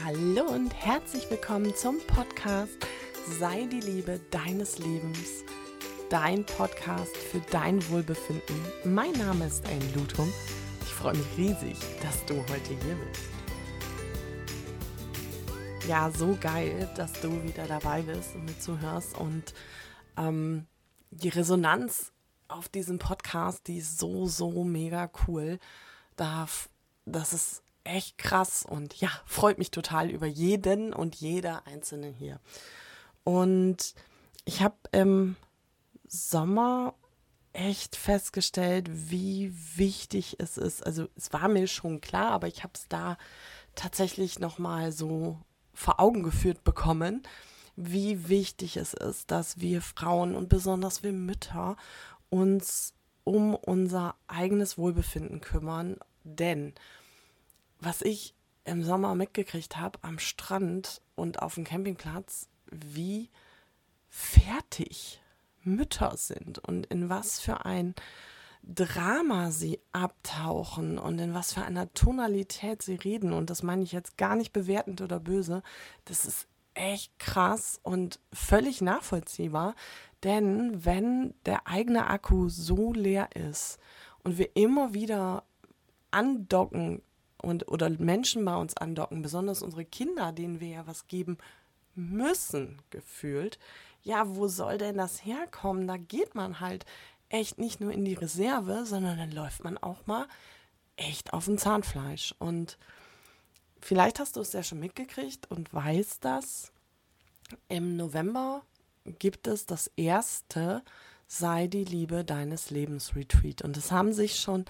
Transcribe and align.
Hallo 0.00 0.46
und 0.46 0.72
herzlich 0.72 1.30
willkommen 1.30 1.76
zum 1.76 1.98
Podcast 2.06 2.78
Sei 3.38 3.66
die 3.70 3.80
Liebe 3.80 4.20
deines 4.30 4.78
Lebens. 4.78 5.44
Dein 6.08 6.44
Podcast 6.46 7.14
für 7.16 7.40
dein 7.50 7.86
Wohlbefinden. 7.90 8.56
Mein 8.84 9.12
Name 9.12 9.46
ist 9.46 9.64
Ayn 9.66 9.94
Lutum. 9.94 10.32
Ich 10.80 10.88
freue 10.88 11.14
mich 11.14 11.26
riesig, 11.36 11.76
dass 12.02 12.24
du 12.24 12.36
heute 12.36 12.70
hier 12.70 12.96
bist. 12.96 13.22
Ja, 15.86 16.10
so 16.10 16.36
geil, 16.40 16.90
dass 16.96 17.12
du 17.20 17.42
wieder 17.44 17.66
dabei 17.66 18.00
bist 18.02 18.34
und 18.34 18.46
mir 18.46 18.58
zuhörst. 18.58 19.16
Und 19.18 19.52
ähm, 20.16 20.66
die 21.10 21.28
Resonanz 21.28 22.12
auf 22.48 22.68
diesem 22.68 22.98
Podcast, 22.98 23.68
die 23.68 23.78
ist 23.78 23.98
so, 23.98 24.26
so 24.26 24.64
mega 24.64 25.10
cool. 25.28 25.58
Da, 26.16 26.48
das 27.04 27.34
ist 27.34 27.62
echt 27.84 28.18
krass 28.18 28.64
und 28.68 28.94
ja, 29.00 29.10
freut 29.26 29.58
mich 29.58 29.70
total 29.70 30.10
über 30.10 30.26
jeden 30.26 30.92
und 30.92 31.16
jeder 31.16 31.66
Einzelne 31.66 32.08
hier. 32.08 32.40
Und 33.24 33.94
ich 34.44 34.62
habe 34.62 34.76
im 34.92 35.36
Sommer 36.06 36.94
echt 37.52 37.96
festgestellt, 37.96 38.88
wie 38.90 39.52
wichtig 39.76 40.36
es 40.38 40.56
ist. 40.56 40.84
Also 40.84 41.08
es 41.16 41.32
war 41.32 41.48
mir 41.48 41.66
schon 41.66 42.00
klar, 42.00 42.30
aber 42.30 42.48
ich 42.48 42.62
habe 42.62 42.72
es 42.74 42.88
da 42.88 43.18
tatsächlich 43.74 44.38
noch 44.38 44.58
mal 44.58 44.92
so 44.92 45.38
vor 45.74 46.00
Augen 46.00 46.22
geführt 46.22 46.64
bekommen, 46.64 47.22
wie 47.76 48.28
wichtig 48.28 48.76
es 48.76 48.94
ist, 48.94 49.30
dass 49.30 49.60
wir 49.60 49.80
Frauen 49.80 50.34
und 50.34 50.48
besonders 50.48 51.02
wir 51.02 51.12
Mütter 51.12 51.76
uns 52.28 52.94
um 53.24 53.54
unser 53.54 54.14
eigenes 54.26 54.76
Wohlbefinden 54.76 55.40
kümmern, 55.40 55.96
denn 56.24 56.74
was 57.84 58.02
ich 58.02 58.34
im 58.64 58.84
Sommer 58.84 59.14
mitgekriegt 59.14 59.76
habe 59.76 59.98
am 60.02 60.18
Strand 60.18 61.02
und 61.14 61.42
auf 61.42 61.54
dem 61.54 61.64
Campingplatz, 61.64 62.48
wie 62.70 63.28
fertig 64.08 65.20
Mütter 65.64 66.16
sind 66.16 66.58
und 66.60 66.86
in 66.86 67.08
was 67.08 67.40
für 67.40 67.64
ein 67.64 67.94
Drama 68.62 69.50
sie 69.50 69.80
abtauchen 69.90 70.98
und 70.98 71.18
in 71.18 71.34
was 71.34 71.52
für 71.52 71.62
einer 71.62 71.92
Tonalität 71.94 72.82
sie 72.82 72.94
reden. 72.94 73.32
Und 73.32 73.50
das 73.50 73.64
meine 73.64 73.82
ich 73.82 73.90
jetzt 73.90 74.16
gar 74.16 74.36
nicht 74.36 74.52
bewertend 74.52 75.00
oder 75.00 75.18
böse. 75.18 75.62
Das 76.04 76.24
ist 76.24 76.46
echt 76.74 77.18
krass 77.18 77.80
und 77.82 78.20
völlig 78.32 78.80
nachvollziehbar. 78.80 79.74
Denn 80.22 80.84
wenn 80.84 81.34
der 81.44 81.66
eigene 81.66 82.06
Akku 82.06 82.48
so 82.48 82.92
leer 82.92 83.30
ist 83.34 83.78
und 84.22 84.38
wir 84.38 84.54
immer 84.54 84.94
wieder 84.94 85.42
andocken 86.12 87.02
und 87.42 87.68
oder 87.68 87.90
Menschen 87.90 88.44
bei 88.44 88.56
uns 88.56 88.76
andocken, 88.76 89.22
besonders 89.22 89.62
unsere 89.62 89.84
Kinder, 89.84 90.32
denen 90.32 90.60
wir 90.60 90.68
ja 90.68 90.86
was 90.86 91.06
geben 91.06 91.38
müssen, 91.94 92.80
gefühlt. 92.90 93.58
Ja, 94.02 94.34
wo 94.34 94.48
soll 94.48 94.78
denn 94.78 94.96
das 94.96 95.24
herkommen? 95.24 95.86
Da 95.86 95.96
geht 95.96 96.34
man 96.34 96.60
halt 96.60 96.86
echt 97.28 97.58
nicht 97.58 97.80
nur 97.80 97.92
in 97.92 98.04
die 98.04 98.14
Reserve, 98.14 98.84
sondern 98.86 99.18
dann 99.18 99.32
läuft 99.32 99.64
man 99.64 99.78
auch 99.78 100.06
mal 100.06 100.26
echt 100.96 101.32
auf 101.32 101.46
dem 101.46 101.58
Zahnfleisch. 101.58 102.34
Und 102.38 102.78
vielleicht 103.80 104.18
hast 104.18 104.36
du 104.36 104.40
es 104.40 104.52
ja 104.52 104.62
schon 104.62 104.80
mitgekriegt 104.80 105.50
und 105.50 105.72
weißt 105.72 106.24
das. 106.24 106.72
Im 107.68 107.96
November 107.96 108.62
gibt 109.04 109.46
es 109.46 109.66
das 109.66 109.90
erste 109.96 110.82
Sei 111.26 111.66
die 111.66 111.84
Liebe 111.84 112.24
deines 112.24 112.70
Lebens 112.70 113.16
Retreat. 113.16 113.62
Und 113.62 113.76
es 113.78 113.90
haben 113.90 114.12
sich 114.12 114.36
schon 114.38 114.66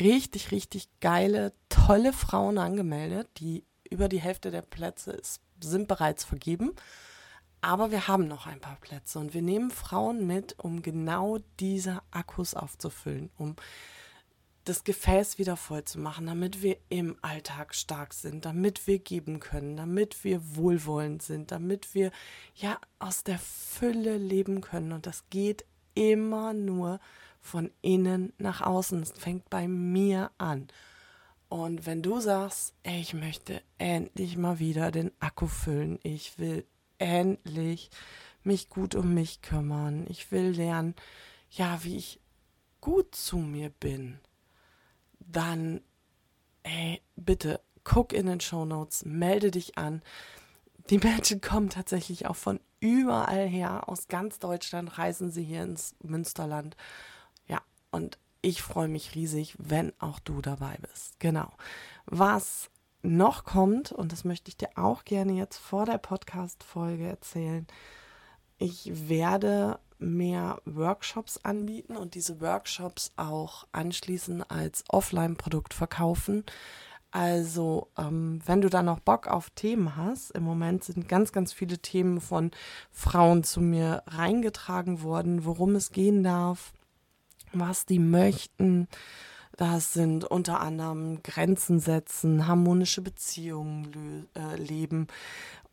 richtig, 0.00 0.50
richtig 0.50 0.88
geile, 1.00 1.52
tolle 1.68 2.12
Frauen 2.12 2.58
angemeldet. 2.58 3.28
Die 3.38 3.64
über 3.90 4.08
die 4.08 4.20
Hälfte 4.20 4.50
der 4.50 4.62
Plätze 4.62 5.12
ist, 5.12 5.40
sind 5.62 5.88
bereits 5.88 6.24
vergeben. 6.24 6.72
Aber 7.60 7.92
wir 7.92 8.08
haben 8.08 8.26
noch 8.26 8.46
ein 8.46 8.60
paar 8.60 8.78
Plätze 8.80 9.20
und 9.20 9.34
wir 9.34 9.42
nehmen 9.42 9.70
Frauen 9.70 10.26
mit, 10.26 10.58
um 10.58 10.82
genau 10.82 11.38
diese 11.60 12.02
Akkus 12.10 12.54
aufzufüllen, 12.54 13.30
um 13.38 13.54
das 14.64 14.84
Gefäß 14.84 15.38
wieder 15.38 15.56
voll 15.56 15.84
zu 15.84 16.00
machen, 16.00 16.26
damit 16.26 16.62
wir 16.62 16.76
im 16.88 17.16
Alltag 17.22 17.74
stark 17.74 18.14
sind, 18.14 18.44
damit 18.44 18.86
wir 18.86 18.98
geben 18.98 19.40
können, 19.40 19.76
damit 19.76 20.24
wir 20.24 20.56
wohlwollend 20.56 21.22
sind, 21.22 21.50
damit 21.50 21.94
wir 21.94 22.10
ja 22.54 22.78
aus 22.98 23.24
der 23.24 23.38
Fülle 23.38 24.18
leben 24.18 24.60
können. 24.60 24.92
Und 24.92 25.06
das 25.06 25.24
geht 25.30 25.64
immer 25.94 26.52
nur 26.52 27.00
von 27.42 27.70
innen 27.82 28.32
nach 28.38 28.62
außen. 28.62 29.02
Es 29.02 29.12
fängt 29.12 29.50
bei 29.50 29.68
mir 29.68 30.30
an. 30.38 30.68
Und 31.48 31.84
wenn 31.84 32.00
du 32.00 32.18
sagst, 32.20 32.72
ey, 32.82 33.00
ich 33.00 33.12
möchte 33.12 33.60
endlich 33.76 34.38
mal 34.38 34.58
wieder 34.58 34.90
den 34.90 35.10
Akku 35.20 35.46
füllen, 35.48 35.98
ich 36.02 36.38
will 36.38 36.64
endlich 36.96 37.90
mich 38.42 38.70
gut 38.70 38.94
um 38.94 39.12
mich 39.12 39.42
kümmern, 39.42 40.06
ich 40.08 40.32
will 40.32 40.50
lernen, 40.50 40.94
ja, 41.50 41.84
wie 41.84 41.96
ich 41.96 42.20
gut 42.80 43.14
zu 43.14 43.36
mir 43.36 43.68
bin, 43.68 44.18
dann, 45.20 45.82
ey, 46.62 47.02
bitte 47.16 47.60
guck 47.84 48.12
in 48.12 48.26
den 48.26 48.40
Show 48.40 48.64
Notes, 48.64 49.04
melde 49.04 49.50
dich 49.50 49.76
an. 49.76 50.00
Die 50.90 50.98
Menschen 50.98 51.40
kommen 51.42 51.68
tatsächlich 51.68 52.26
auch 52.26 52.36
von 52.36 52.60
überall 52.80 53.46
her, 53.46 53.88
aus 53.88 54.08
ganz 54.08 54.38
Deutschland 54.38 54.96
reisen 54.98 55.30
sie 55.30 55.44
hier 55.44 55.62
ins 55.62 55.94
Münsterland 56.02 56.76
und 57.92 58.18
ich 58.40 58.60
freue 58.60 58.88
mich 58.88 59.14
riesig, 59.14 59.54
wenn 59.58 59.92
auch 60.00 60.18
du 60.18 60.42
dabei 60.42 60.76
bist. 60.90 61.20
Genau. 61.20 61.52
Was 62.06 62.70
noch 63.02 63.44
kommt, 63.44 63.92
und 63.92 64.12
das 64.12 64.24
möchte 64.24 64.48
ich 64.48 64.56
dir 64.56 64.70
auch 64.76 65.04
gerne 65.04 65.32
jetzt 65.32 65.58
vor 65.58 65.86
der 65.86 65.98
Podcast-Folge 65.98 67.06
erzählen, 67.06 67.66
ich 68.58 69.08
werde 69.08 69.78
mehr 69.98 70.60
Workshops 70.64 71.38
anbieten 71.38 71.96
und 71.96 72.14
diese 72.14 72.40
Workshops 72.40 73.12
auch 73.16 73.66
anschließend 73.72 74.50
als 74.50 74.84
Offline-Produkt 74.88 75.74
verkaufen. 75.74 76.44
Also, 77.12 77.88
ähm, 77.98 78.40
wenn 78.46 78.62
du 78.62 78.70
da 78.70 78.82
noch 78.82 79.00
Bock 79.00 79.26
auf 79.26 79.50
Themen 79.50 79.96
hast, 79.96 80.30
im 80.30 80.44
Moment 80.44 80.82
sind 80.82 81.08
ganz, 81.08 81.32
ganz 81.32 81.52
viele 81.52 81.78
Themen 81.78 82.20
von 82.20 82.50
Frauen 82.90 83.44
zu 83.44 83.60
mir 83.60 84.02
reingetragen 84.06 85.02
worden, 85.02 85.44
worum 85.44 85.74
es 85.74 85.90
gehen 85.90 86.22
darf, 86.22 86.72
was 87.52 87.86
die 87.86 87.98
möchten. 87.98 88.88
Das 89.56 89.92
sind 89.92 90.24
unter 90.24 90.60
anderem 90.60 91.22
Grenzen 91.22 91.78
setzen, 91.78 92.46
harmonische 92.46 93.02
Beziehungen 93.02 94.28
äh, 94.34 94.56
leben 94.56 95.08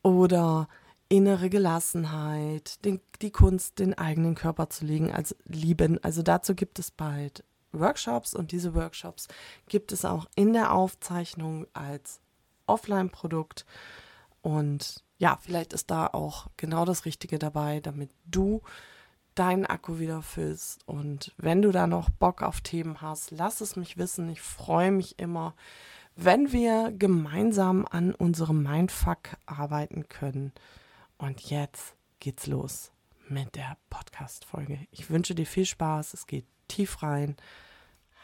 oder 0.04 0.68
innere 1.08 1.50
Gelassenheit, 1.50 2.84
den, 2.86 3.02
die 3.22 3.32
Kunst, 3.32 3.80
den 3.80 3.98
eigenen 3.98 4.36
Körper 4.36 4.70
zu 4.70 4.86
legen, 4.86 5.12
also 5.12 5.36
lieben. 5.46 6.02
Also 6.04 6.22
dazu 6.22 6.54
gibt 6.56 6.78
es 6.78 6.92
bald 6.92 7.44
Workshops 7.72 8.34
und 8.34 8.52
diese 8.52 8.76
Workshops 8.76 9.28
gibt 9.68 9.92
es 9.92 10.06
auch 10.06 10.28
in 10.36 10.54
der 10.54 10.74
Aufzeichnung 10.74 11.66
als 11.74 12.20
Offline-Produkt. 12.68 13.66
Und 14.42 15.04
ja, 15.18 15.38
vielleicht 15.42 15.74
ist 15.74 15.90
da 15.92 16.08
auch 16.08 16.48
genau 16.58 16.86
das 16.86 17.06
Richtige 17.06 17.40
dabei, 17.40 17.80
damit 17.80 18.12
du 18.26 18.62
deinen 19.36 19.66
Akku 19.66 20.00
wieder 20.00 20.22
füllst. 20.22 20.88
Und 20.88 21.34
wenn 21.38 21.62
du 21.62 21.72
da 21.72 21.88
noch 21.88 22.10
Bock 22.10 22.42
auf 22.42 22.62
Themen 22.62 23.02
hast, 23.02 23.32
lass 23.32 23.62
es 23.62 23.76
mich 23.76 23.98
wissen. 23.98 24.30
Ich 24.30 24.42
freue 24.42 24.92
mich 24.92 25.20
immer, 25.20 25.56
wenn 26.16 26.52
wir 26.52 26.92
gemeinsam 26.92 27.88
an 27.90 28.14
unserem 28.14 28.64
Mindfuck 28.64 29.38
arbeiten 29.46 30.08
können. 30.10 30.52
Und 31.18 31.42
jetzt 31.50 31.96
geht's 32.20 32.48
los 32.48 32.92
mit 33.28 33.56
der 33.56 33.78
Podcast-Folge. 33.90 34.88
Ich 34.92 35.10
wünsche 35.10 35.36
dir 35.36 35.46
viel 35.46 35.66
Spaß. 35.66 36.14
Es 36.14 36.28
geht 36.28 36.46
tief 36.68 37.02
rein. 37.04 37.38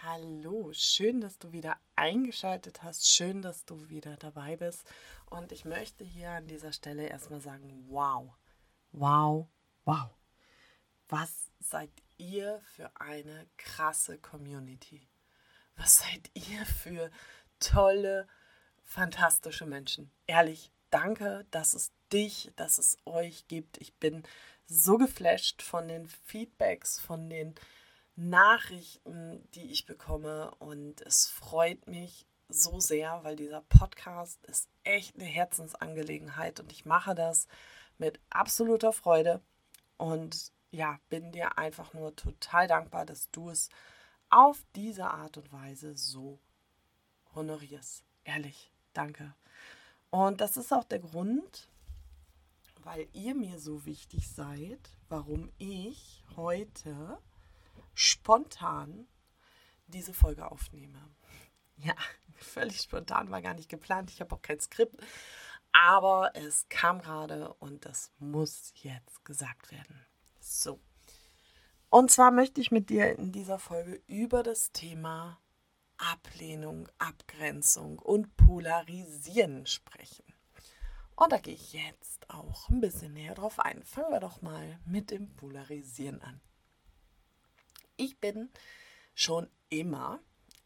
Hallo, 0.04 0.70
schön, 0.74 1.22
dass 1.22 1.40
du 1.40 1.52
wieder 1.52 1.78
eingeschaltet 1.96 2.84
hast. 2.84 3.10
Schön, 3.10 3.42
dass 3.42 3.66
du 3.66 3.90
wieder 3.90 4.18
dabei 4.18 4.56
bist. 4.56 4.84
Und 5.30 5.52
ich 5.52 5.66
möchte 5.66 6.04
hier 6.04 6.30
an 6.32 6.48
dieser 6.48 6.74
Stelle 6.74 7.08
erstmal 7.08 7.42
sagen, 7.42 7.86
wow, 7.90 8.30
wow, 8.92 9.48
wow 9.86 10.10
was 11.10 11.52
seid 11.60 11.92
ihr 12.18 12.62
für 12.64 12.90
eine 13.00 13.48
krasse 13.58 14.18
Community? 14.18 15.08
Was 15.76 16.00
seid 16.00 16.30
ihr 16.34 16.66
für 16.66 17.12
tolle, 17.60 18.28
fantastische 18.84 19.66
Menschen? 19.66 20.12
Ehrlich, 20.28 20.72
danke, 20.90 21.46
dass 21.52 21.74
es 21.74 21.92
dich, 22.12 22.52
dass 22.56 22.78
es 22.78 22.98
euch 23.06 23.48
gibt. 23.48 23.78
Ich 23.80 23.94
bin 23.96 24.24
so 24.68 24.98
geflasht 24.98 25.62
von 25.62 25.88
den 25.88 26.08
Feedbacks, 26.08 27.00
von 27.00 27.30
den 27.30 27.56
Nachrichten, 28.16 29.44
die 29.52 29.72
ich 29.72 29.86
bekomme 29.86 30.52
und 30.56 31.02
es 31.02 31.28
freut 31.28 31.88
mich 31.88 32.26
so 32.48 32.80
sehr, 32.80 33.24
weil 33.24 33.36
dieser 33.36 33.62
Podcast 33.62 34.44
ist 34.46 34.70
echt 34.84 35.16
eine 35.16 35.26
Herzensangelegenheit 35.26 36.60
und 36.60 36.72
ich 36.72 36.86
mache 36.86 37.16
das 37.16 37.48
mit 37.98 38.20
absoluter 38.30 38.94
Freude 38.94 39.42
und 39.98 40.54
ja, 40.76 41.00
bin 41.10 41.32
dir 41.32 41.58
einfach 41.58 41.94
nur 41.94 42.16
total 42.16 42.68
dankbar, 42.68 43.06
dass 43.06 43.32
du 43.32 43.50
es 43.50 43.70
auf 44.30 44.64
diese 44.76 45.10
Art 45.10 45.38
und 45.38 45.52
Weise 45.52 45.96
so 45.96 46.40
honorierst. 47.34 48.04
Ehrlich, 48.26 48.74
danke. 48.94 49.34
Und 50.10 50.42
das 50.42 50.58
ist 50.58 50.74
auch 50.74 50.84
der 50.84 51.00
Grund, 51.00 51.70
weil 52.84 53.08
ihr 53.14 53.36
mir 53.36 53.60
so 53.60 53.86
wichtig 53.86 54.30
seid, 54.30 54.90
warum 55.08 55.50
ich 55.58 56.24
heute 56.36 57.20
spontan 57.94 59.08
diese 59.88 60.14
Folge 60.14 60.52
aufnehme. 60.52 61.00
Ja, 61.78 61.96
völlig 62.36 62.82
spontan, 62.82 63.32
war 63.32 63.42
gar 63.42 63.54
nicht 63.54 63.70
geplant. 63.70 64.12
Ich 64.12 64.20
habe 64.20 64.36
auch 64.36 64.42
kein 64.42 64.60
Skript. 64.60 65.02
Aber 65.72 66.32
es 66.36 66.68
kam 66.70 67.02
gerade 67.02 67.54
und 67.56 67.86
das 67.86 68.12
muss 68.18 68.74
jetzt 68.76 69.24
gesagt 69.24 69.72
werden. 69.72 70.06
So. 70.62 70.80
Und 71.90 72.12
zwar 72.12 72.32
möchte 72.32 72.62
ich 72.62 72.72
mit 72.72 72.90
dir 72.90 73.18
in 73.18 73.32
dieser 73.32 73.60
Folge 73.60 74.02
über 74.08 74.44
das 74.44 74.72
Thema 74.72 75.40
Ablehnung, 75.98 76.90
Abgrenzung 76.98 78.00
und 78.00 78.36
Polarisieren 78.38 79.66
sprechen. 79.66 80.26
Und 81.16 81.32
da 81.32 81.38
gehe 81.38 81.54
ich 81.54 81.74
jetzt 81.74 82.30
auch 82.30 82.68
ein 82.70 82.82
bisschen 82.82 83.14
näher 83.14 83.36
drauf 83.36 83.60
ein. 83.60 83.84
Fangen 83.84 84.12
wir 84.12 84.20
doch 84.20 84.42
mal 84.42 84.80
mit 84.86 85.12
dem 85.12 85.34
Polarisieren 85.36 86.22
an. 86.22 86.42
Ich 87.96 88.20
bin 88.20 88.50
schon 89.14 89.50
immer 89.70 90.20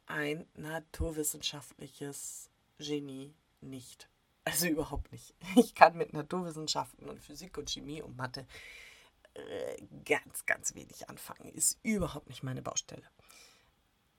ein 0.07 0.47
naturwissenschaftliches 0.55 2.49
Genie 2.79 3.35
nicht. 3.61 4.09
Also 4.45 4.67
überhaupt 4.67 5.11
nicht. 5.11 5.35
Ich 5.55 5.75
kann 5.75 5.95
mit 5.95 6.13
Naturwissenschaften 6.13 7.07
und 7.07 7.21
Physik 7.21 7.57
und 7.59 7.69
Chemie 7.69 8.01
und 8.01 8.17
Mathe 8.17 8.47
ganz, 10.05 10.45
ganz 10.45 10.75
wenig 10.75 11.09
anfangen. 11.09 11.49
Ist 11.49 11.79
überhaupt 11.83 12.29
nicht 12.29 12.43
meine 12.43 12.61
Baustelle. 12.61 13.03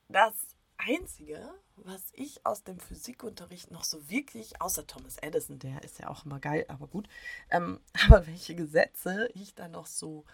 Das 0.09 0.35
Einzige, 0.77 1.53
was 1.77 2.11
ich 2.15 2.45
aus 2.47 2.65
dem 2.65 2.81
Physikunterricht 2.81 3.71
noch 3.71 3.85
so 3.85 4.09
wirklich, 4.09 4.61
außer 4.61 4.87
Thomas 4.87 5.19
Edison, 5.19 5.59
der 5.59 5.83
ist 5.83 5.99
ja 5.99 6.09
auch 6.09 6.25
immer 6.25 6.41
geil, 6.41 6.65
aber 6.69 6.87
gut, 6.87 7.09
ähm, 7.51 7.81
aber 8.07 8.27
welche 8.27 8.55
Gesetze 8.55 9.29
ich 9.35 9.55
da 9.55 9.69
noch 9.69 9.87
so 9.87 10.25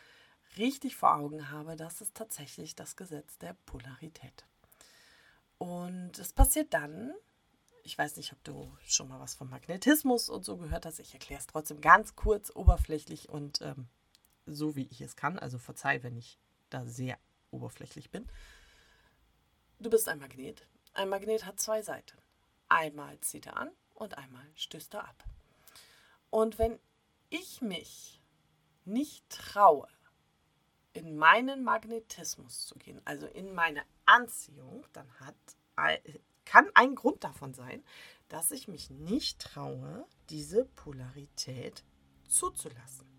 richtig 0.56 0.96
vor 0.96 1.14
Augen 1.16 1.50
habe, 1.50 1.76
das 1.76 2.00
ist 2.00 2.14
tatsächlich 2.14 2.74
das 2.74 2.96
Gesetz 2.96 3.38
der 3.38 3.54
Polarität. 3.66 4.46
Und 5.58 6.18
es 6.18 6.32
passiert 6.32 6.72
dann, 6.72 7.12
ich 7.82 7.96
weiß 7.96 8.16
nicht, 8.16 8.32
ob 8.32 8.42
du 8.44 8.76
schon 8.86 9.08
mal 9.08 9.20
was 9.20 9.34
von 9.34 9.48
Magnetismus 9.50 10.28
und 10.28 10.44
so 10.44 10.56
gehört 10.56 10.86
hast, 10.86 10.98
ich 11.00 11.12
erkläre 11.12 11.40
es 11.40 11.46
trotzdem 11.46 11.80
ganz 11.80 12.14
kurz, 12.14 12.50
oberflächlich 12.54 13.28
und 13.28 13.60
ähm, 13.62 13.88
so, 14.46 14.76
wie 14.76 14.87
ich 14.90 15.00
es 15.00 15.16
kann. 15.16 15.38
Also 15.38 15.58
verzeih, 15.58 16.02
wenn 16.02 16.16
ich 16.16 16.38
da 16.70 16.84
sehr 16.84 17.19
oberflächlich 17.50 18.10
bin. 18.10 18.26
Du 19.78 19.90
bist 19.90 20.08
ein 20.08 20.19
Magnet. 20.19 20.66
Ein 20.94 21.08
Magnet 21.08 21.44
hat 21.44 21.60
zwei 21.60 21.82
Seiten. 21.82 22.16
Einmal 22.69 23.20
zieht 23.20 23.46
er 23.46 23.58
an 23.58 23.70
und 23.94 24.16
einmal 24.16 24.46
stößt 24.54 24.94
er 24.94 25.08
ab. 25.08 25.25
Und 26.31 26.58
wenn 26.58 26.78
ich 27.28 27.60
mich 27.60 28.22
nicht 28.84 29.28
traue, 29.28 29.88
in 30.93 31.16
meinen 31.16 31.62
Magnetismus 31.62 32.66
zu 32.66 32.75
gehen, 32.76 33.02
also 33.04 33.26
in 33.26 33.54
meine 33.54 33.82
Anziehung, 34.06 34.87
dann 34.94 35.08
hat, 35.20 35.34
kann 36.46 36.70
ein 36.75 36.94
Grund 36.94 37.22
davon 37.22 37.52
sein, 37.52 37.84
dass 38.28 38.50
ich 38.50 38.66
mich 38.66 38.88
nicht 38.88 39.40
traue, 39.40 40.06
diese 40.31 40.64
Polarität 40.64 41.84
zuzulassen. 42.28 43.15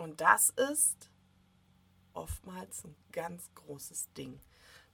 Und 0.00 0.22
das 0.22 0.48
ist 0.48 1.10
oftmals 2.14 2.84
ein 2.84 2.96
ganz 3.12 3.50
großes 3.54 4.10
Ding. 4.14 4.40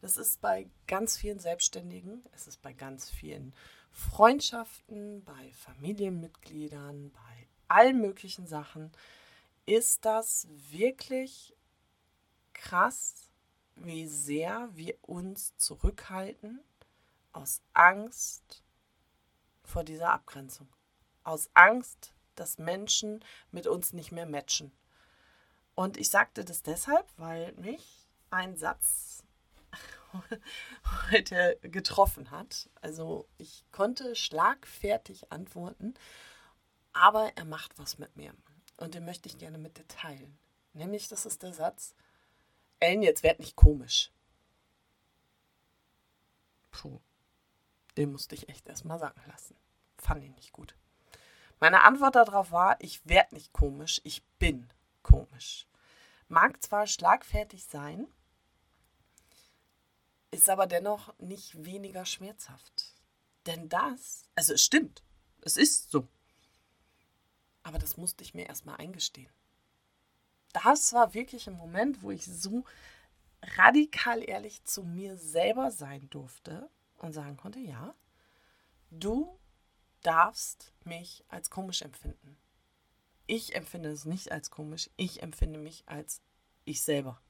Das 0.00 0.16
ist 0.16 0.40
bei 0.40 0.68
ganz 0.88 1.16
vielen 1.16 1.38
Selbstständigen, 1.38 2.24
es 2.32 2.48
ist 2.48 2.60
bei 2.60 2.72
ganz 2.72 3.08
vielen 3.08 3.54
Freundschaften, 3.92 5.22
bei 5.22 5.52
Familienmitgliedern, 5.52 7.12
bei 7.12 7.48
allen 7.68 8.00
möglichen 8.00 8.48
Sachen, 8.48 8.90
ist 9.64 10.04
das 10.04 10.48
wirklich 10.72 11.54
krass, 12.52 13.30
wie 13.76 14.08
sehr 14.08 14.70
wir 14.72 14.98
uns 15.02 15.56
zurückhalten 15.56 16.58
aus 17.30 17.62
Angst 17.74 18.64
vor 19.62 19.84
dieser 19.84 20.10
Abgrenzung. 20.12 20.66
Aus 21.22 21.48
Angst, 21.54 22.12
dass 22.34 22.58
Menschen 22.58 23.24
mit 23.52 23.68
uns 23.68 23.92
nicht 23.92 24.10
mehr 24.10 24.26
matchen. 24.26 24.72
Und 25.76 25.98
ich 25.98 26.08
sagte 26.08 26.42
das 26.42 26.62
deshalb, 26.62 27.06
weil 27.18 27.52
mich 27.52 28.08
ein 28.30 28.56
Satz 28.56 29.22
heute 31.10 31.58
getroffen 31.60 32.30
hat. 32.30 32.70
Also 32.80 33.28
ich 33.36 33.62
konnte 33.72 34.16
schlagfertig 34.16 35.30
antworten, 35.30 35.92
aber 36.94 37.30
er 37.36 37.44
macht 37.44 37.78
was 37.78 37.98
mit 37.98 38.16
mir. 38.16 38.32
Und 38.78 38.94
den 38.94 39.04
möchte 39.04 39.28
ich 39.28 39.36
gerne 39.36 39.58
mit 39.58 39.76
dir 39.76 39.86
teilen. 39.86 40.38
Nämlich, 40.72 41.08
das 41.08 41.26
ist 41.26 41.42
der 41.42 41.52
Satz, 41.52 41.94
Ellen, 42.80 43.02
jetzt 43.02 43.22
werd 43.22 43.38
nicht 43.38 43.54
komisch. 43.54 44.10
Puh, 46.70 47.00
den 47.98 48.12
musste 48.12 48.34
ich 48.34 48.48
echt 48.48 48.66
erstmal 48.66 48.98
sagen 48.98 49.20
lassen. 49.28 49.56
Fand 49.98 50.24
ihn 50.24 50.34
nicht 50.34 50.52
gut. 50.52 50.74
Meine 51.60 51.84
Antwort 51.84 52.16
darauf 52.16 52.50
war, 52.50 52.76
ich 52.80 53.06
werde 53.06 53.34
nicht 53.34 53.52
komisch, 53.52 54.00
ich 54.04 54.22
bin 54.38 54.70
komisch. 55.06 55.66
Mag 56.28 56.62
zwar 56.62 56.86
schlagfertig 56.86 57.64
sein, 57.64 58.08
ist 60.32 60.50
aber 60.50 60.66
dennoch 60.66 61.16
nicht 61.18 61.64
weniger 61.64 62.04
schmerzhaft. 62.04 62.92
Denn 63.46 63.68
das, 63.68 64.24
also 64.34 64.54
es 64.54 64.64
stimmt, 64.64 65.02
es 65.42 65.56
ist 65.56 65.90
so. 65.90 66.08
Aber 67.62 67.78
das 67.78 67.96
musste 67.96 68.24
ich 68.24 68.34
mir 68.34 68.46
erstmal 68.46 68.76
eingestehen. 68.76 69.32
Das 70.52 70.92
war 70.92 71.14
wirklich 71.14 71.46
ein 71.46 71.56
Moment, 71.56 72.02
wo 72.02 72.10
ich 72.10 72.24
so 72.24 72.64
radikal 73.56 74.22
ehrlich 74.22 74.64
zu 74.64 74.82
mir 74.82 75.16
selber 75.16 75.70
sein 75.70 76.10
durfte 76.10 76.68
und 76.98 77.12
sagen 77.12 77.36
konnte, 77.36 77.60
ja, 77.60 77.94
du 78.90 79.38
darfst 80.02 80.72
mich 80.84 81.24
als 81.28 81.50
komisch 81.50 81.82
empfinden. 81.82 82.36
Ich 83.26 83.54
empfinde 83.54 83.90
es 83.90 84.04
nicht 84.04 84.30
als 84.30 84.50
komisch, 84.50 84.90
ich 84.96 85.22
empfinde 85.22 85.58
mich 85.58 85.82
als 85.86 86.22
ich 86.64 86.82
selber. 86.82 87.20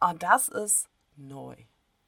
Und 0.00 0.22
das 0.22 0.48
ist 0.48 0.88
neu. 1.16 1.56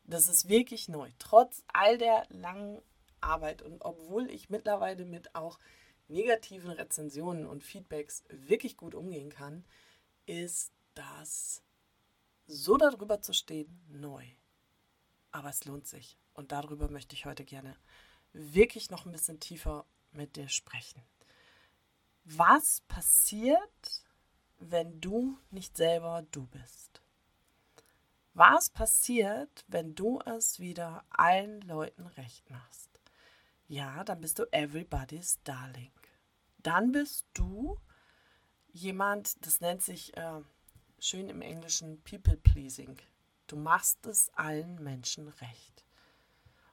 Das 0.04 0.28
ist 0.28 0.48
wirklich 0.48 0.88
neu. 0.88 1.10
Trotz 1.18 1.62
all 1.68 1.98
der 1.98 2.26
langen 2.30 2.80
Arbeit 3.20 3.62
und 3.62 3.82
obwohl 3.82 4.30
ich 4.30 4.50
mittlerweile 4.50 5.04
mit 5.04 5.34
auch 5.34 5.58
negativen 6.08 6.70
Rezensionen 6.70 7.46
und 7.46 7.62
Feedbacks 7.62 8.24
wirklich 8.30 8.76
gut 8.76 8.94
umgehen 8.94 9.30
kann, 9.30 9.64
ist 10.26 10.72
das 10.94 11.62
so 12.46 12.76
darüber 12.76 13.20
zu 13.20 13.32
stehen 13.32 13.80
neu. 13.88 14.24
Aber 15.30 15.50
es 15.50 15.64
lohnt 15.64 15.86
sich. 15.86 16.18
Und 16.32 16.52
darüber 16.52 16.90
möchte 16.90 17.14
ich 17.14 17.26
heute 17.26 17.44
gerne 17.44 17.76
wirklich 18.32 18.90
noch 18.90 19.04
ein 19.04 19.12
bisschen 19.12 19.40
tiefer 19.40 19.84
mit 20.12 20.36
dir 20.36 20.48
sprechen. 20.48 21.02
Was 22.36 22.82
passiert, 22.88 24.04
wenn 24.58 25.00
du 25.00 25.38
nicht 25.50 25.76
selber 25.76 26.24
du 26.30 26.46
bist? 26.46 27.02
Was 28.34 28.70
passiert, 28.70 29.64
wenn 29.68 29.94
du 29.94 30.20
es 30.20 30.60
wieder 30.60 31.04
allen 31.10 31.60
Leuten 31.62 32.06
recht 32.06 32.48
machst? 32.50 33.00
Ja, 33.66 34.04
dann 34.04 34.20
bist 34.20 34.38
du 34.38 34.44
everybody's 34.52 35.38
darling 35.44 35.90
dann 36.62 36.92
bist 36.92 37.26
du 37.34 37.78
jemand, 38.72 39.44
das 39.46 39.60
nennt 39.60 39.82
sich 39.82 40.16
äh, 40.16 40.40
schön 40.98 41.28
im 41.28 41.40
Englischen 41.40 42.02
People 42.02 42.36
Pleasing. 42.36 42.98
Du 43.46 43.56
machst 43.56 44.04
es 44.06 44.30
allen 44.34 44.82
Menschen 44.82 45.28
recht. 45.28 45.84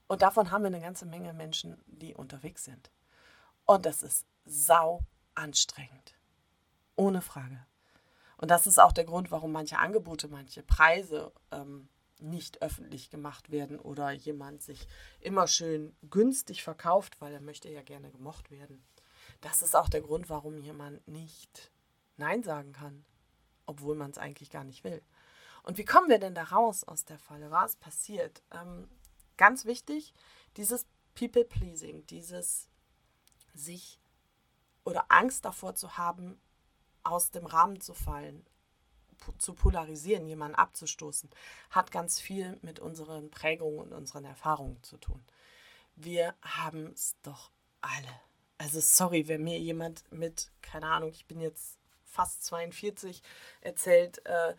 Und 0.07 0.21
davon 0.21 0.51
haben 0.51 0.63
wir 0.63 0.67
eine 0.67 0.81
ganze 0.81 1.05
Menge 1.05 1.33
Menschen, 1.33 1.81
die 1.88 2.13
unterwegs 2.13 2.65
sind. 2.65 2.91
Und 3.65 3.85
das 3.85 4.03
ist 4.03 4.25
sau 4.45 5.01
anstrengend. 5.36 6.15
Ohne 6.96 7.22
Frage. 7.22 7.65
Und 8.38 8.51
das 8.51 8.68
ist 8.68 8.80
auch 8.80 8.92
der 8.92 9.06
Grund, 9.06 9.32
warum 9.32 9.51
manche 9.51 9.77
Angebote, 9.77 10.27
manche 10.27 10.63
Preise 10.63 11.32
ähm, 11.51 11.88
nicht 12.20 12.62
öffentlich 12.62 13.10
gemacht 13.10 13.51
werden 13.51 13.80
oder 13.80 14.12
jemand 14.12 14.62
sich 14.62 14.88
immer 15.20 15.48
schön 15.48 15.96
günstig 16.10 16.63
verkauft, 16.63 17.20
weil 17.20 17.34
er 17.34 17.42
möchte 17.42 17.70
ja 17.70 17.82
gerne 17.82 18.12
gemocht 18.12 18.51
werden. 18.51 18.84
Das 19.42 19.62
ist 19.62 19.75
auch 19.75 19.89
der 19.89 20.01
Grund, 20.01 20.30
warum 20.30 20.58
jemand 20.58 21.08
nicht 21.08 21.72
Nein 22.18 22.44
sagen 22.44 22.74
kann, 22.74 23.06
obwohl 23.65 23.96
man 23.96 24.12
es 24.12 24.18
eigentlich 24.18 24.50
gar 24.50 24.63
nicht 24.63 24.84
will. 24.84 25.01
Und 25.63 25.77
wie 25.77 25.86
kommen 25.86 26.10
wir 26.10 26.20
denn 26.20 26.36
da 26.36 26.44
raus 26.44 26.84
aus 26.84 27.06
der 27.06 27.20
Falle? 27.20 27.51
Was 27.51 27.75
passiert? 27.75 28.44
Ähm, 28.51 28.88
ganz 29.38 29.65
wichtig, 29.65 30.13
dieses 30.58 30.86
People-Pleasing, 31.15 32.06
dieses 32.08 32.70
sich 33.54 34.00
oder 34.86 35.06
Angst 35.10 35.44
davor 35.44 35.75
zu 35.75 35.98
haben, 35.98 36.39
aus 37.04 37.32
dem 37.32 37.46
Rahmen 37.46 37.82
zu 37.82 37.94
fallen, 37.94 38.46
zu 39.38 39.54
polarisieren, 39.54 40.27
jemanden 40.27 40.56
abzustoßen, 40.56 41.30
hat 41.70 41.92
ganz 41.92 42.20
viel 42.20 42.58
mit 42.62 42.80
unseren 42.80 43.30
Prägungen 43.30 43.80
und 43.80 43.94
unseren 43.94 44.25
Erfahrungen 44.25 44.82
zu 44.84 44.98
tun. 44.98 45.24
Wir 45.96 46.36
haben 46.42 46.92
es 46.94 47.15
doch 47.24 47.51
alle. 47.82 48.22
Also 48.58 48.80
sorry, 48.80 49.27
wenn 49.27 49.44
mir 49.44 49.60
jemand 49.60 50.10
mit, 50.12 50.51
keine 50.62 50.88
Ahnung, 50.88 51.10
ich 51.10 51.25
bin 51.25 51.42
jetzt 51.42 51.77
fast 52.04 52.46
42, 52.46 53.22
erzählt, 53.62 54.25
äh, 54.25 54.56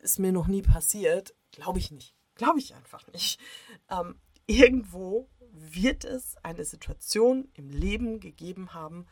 ist 0.00 0.18
mir 0.18 0.32
noch 0.32 0.46
nie 0.46 0.62
passiert, 0.62 1.34
glaube 1.50 1.78
ich 1.78 1.90
nicht. 1.90 2.14
Glaube 2.36 2.58
ich 2.58 2.74
einfach 2.74 3.06
nicht. 3.08 3.40
Ähm, 3.90 4.20
irgendwo 4.46 5.28
wird 5.52 6.04
es 6.04 6.36
eine 6.44 6.64
Situation 6.64 7.50
im 7.54 7.70
Leben 7.70 8.20
gegeben 8.20 8.72
haben, 8.72 9.08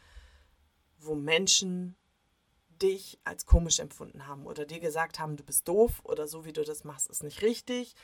wo 0.99 1.15
Menschen 1.15 1.97
dich 2.83 3.19
als 3.25 3.47
komisch 3.47 3.81
empfunden 3.81 4.27
haben 4.27 4.47
oder 4.47 4.65
dir 4.65 4.81
gesagt 4.81 5.19
haben, 5.19 5.37
du 5.37 5.45
bist 5.45 5.67
doof 5.67 6.01
oder 6.05 6.29
so 6.29 6.45
wie 6.45 6.53
du 6.53 6.65
das 6.65 6.85
machst, 6.85 7.09
ist 7.09 7.23
nicht 7.23 7.43
richtig 7.43 7.95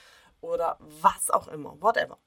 oder 0.41 0.77
was 0.81 1.31
auch 1.31 1.49
immer, 1.49 1.81
whatever. 1.81 2.19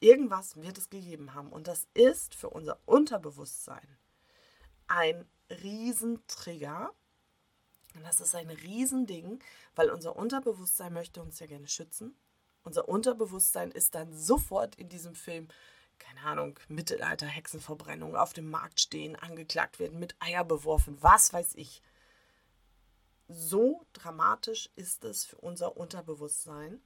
Irgendwas 0.00 0.56
wird 0.56 0.76
es 0.76 0.90
gegeben 0.90 1.34
haben 1.34 1.50
und 1.50 1.66
das 1.66 1.86
ist 1.94 2.34
für 2.34 2.50
unser 2.50 2.78
Unterbewusstsein 2.84 3.98
ein 4.86 5.26
Riesentrigger. 5.50 6.92
Und 7.94 8.02
das 8.02 8.20
ist 8.20 8.34
ein 8.34 8.50
Riesending, 8.50 9.38
weil 9.74 9.90
unser 9.90 10.16
Unterbewusstsein 10.16 10.92
möchte 10.92 11.22
uns 11.22 11.38
ja 11.38 11.46
gerne 11.46 11.68
schützen. 11.68 12.16
Unser 12.64 12.88
Unterbewusstsein 12.88 13.70
ist 13.70 13.94
dann 13.94 14.12
sofort 14.12 14.74
in 14.76 14.88
diesem 14.88 15.14
Film, 15.14 15.48
keine 16.04 16.22
Ahnung, 16.22 16.58
Mittelalter, 16.68 17.26
Hexenverbrennung, 17.26 18.14
auf 18.14 18.32
dem 18.32 18.50
Markt 18.50 18.78
stehen, 18.80 19.16
angeklagt 19.16 19.78
werden, 19.78 19.98
mit 19.98 20.14
Eier 20.20 20.44
beworfen, 20.44 21.02
was 21.02 21.32
weiß 21.32 21.54
ich. 21.54 21.82
So 23.28 23.86
dramatisch 23.94 24.68
ist 24.76 25.04
es 25.04 25.24
für 25.24 25.36
unser 25.36 25.76
Unterbewusstsein 25.76 26.82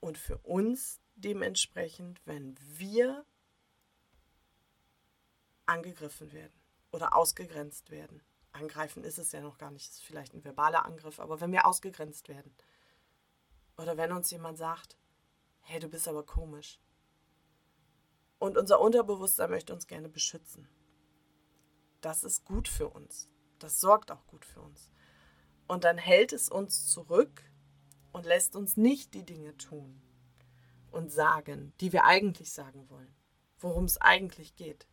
und 0.00 0.18
für 0.18 0.38
uns 0.38 1.00
dementsprechend, 1.14 2.20
wenn 2.24 2.56
wir 2.60 3.24
angegriffen 5.66 6.32
werden 6.32 6.58
oder 6.90 7.14
ausgegrenzt 7.14 7.90
werden. 7.90 8.22
Angreifen 8.50 9.04
ist 9.04 9.18
es 9.18 9.30
ja 9.30 9.40
noch 9.40 9.58
gar 9.58 9.70
nicht, 9.70 9.88
es 9.88 9.98
ist 9.98 10.02
vielleicht 10.02 10.34
ein 10.34 10.42
verbaler 10.42 10.84
Angriff, 10.84 11.20
aber 11.20 11.40
wenn 11.40 11.52
wir 11.52 11.64
ausgegrenzt 11.64 12.28
werden 12.28 12.52
oder 13.76 13.96
wenn 13.96 14.10
uns 14.10 14.32
jemand 14.32 14.58
sagt, 14.58 14.96
hey, 15.60 15.78
du 15.78 15.88
bist 15.88 16.08
aber 16.08 16.24
komisch. 16.26 16.80
Und 18.40 18.56
unser 18.56 18.80
Unterbewusstsein 18.80 19.50
möchte 19.50 19.74
uns 19.74 19.86
gerne 19.86 20.08
beschützen. 20.08 20.66
Das 22.00 22.24
ist 22.24 22.46
gut 22.46 22.68
für 22.68 22.88
uns. 22.88 23.28
Das 23.58 23.80
sorgt 23.80 24.10
auch 24.10 24.26
gut 24.26 24.46
für 24.46 24.62
uns. 24.62 24.90
Und 25.68 25.84
dann 25.84 25.98
hält 25.98 26.32
es 26.32 26.48
uns 26.48 26.88
zurück 26.88 27.44
und 28.12 28.24
lässt 28.24 28.56
uns 28.56 28.78
nicht 28.78 29.12
die 29.12 29.26
Dinge 29.26 29.56
tun 29.58 30.00
und 30.90 31.12
sagen, 31.12 31.74
die 31.80 31.92
wir 31.92 32.06
eigentlich 32.06 32.50
sagen 32.50 32.88
wollen, 32.88 33.14
worum 33.58 33.84
es 33.84 33.98
eigentlich 33.98 34.56
geht. 34.56 34.86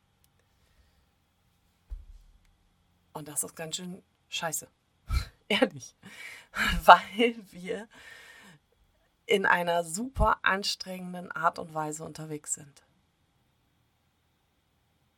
Und 3.14 3.30
das 3.30 3.46
ist 3.46 3.56
ganz 3.56 3.78
schön 3.78 4.04
scheiße. 4.28 4.68
Ehrlich. 5.48 5.96
Weil 6.84 7.36
wir 7.52 7.88
in 9.26 9.46
einer 9.46 9.86
super 9.86 10.40
anstrengenden 10.44 11.32
Art 11.32 11.60
und 11.60 11.74
Weise 11.74 12.04
unterwegs 12.04 12.54
sind. 12.54 12.84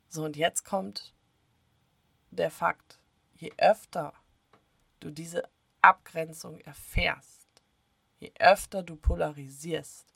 So, 0.10 0.26
und 0.26 0.36
jetzt 0.36 0.66
kommt 0.66 1.14
der 2.32 2.50
Fakt, 2.50 3.00
je 3.36 3.54
öfter 3.58 4.14
du 5.00 5.12
diese 5.12 5.48
Abgrenzung 5.82 6.60
erfährst, 6.62 7.48
je 8.20 8.32
öfter 8.40 8.82
du 8.82 8.96
polarisierst, 8.96 10.08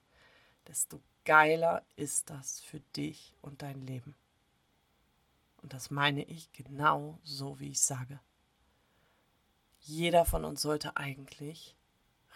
desto 0.68 1.00
geiler 1.26 1.86
ist 1.96 2.32
das 2.32 2.60
für 2.60 2.80
dich 2.96 3.36
und 3.42 3.62
dein 3.62 3.82
Leben. 3.82 4.16
Und 5.62 5.74
das 5.74 5.92
meine 5.92 6.24
ich 6.24 6.52
genau 6.52 7.20
so, 7.24 7.60
wie 7.60 7.70
ich 7.70 7.82
sage. 7.82 8.20
Jeder 9.80 10.26
von 10.26 10.44
uns 10.44 10.62
sollte 10.62 10.98
eigentlich 10.98 11.78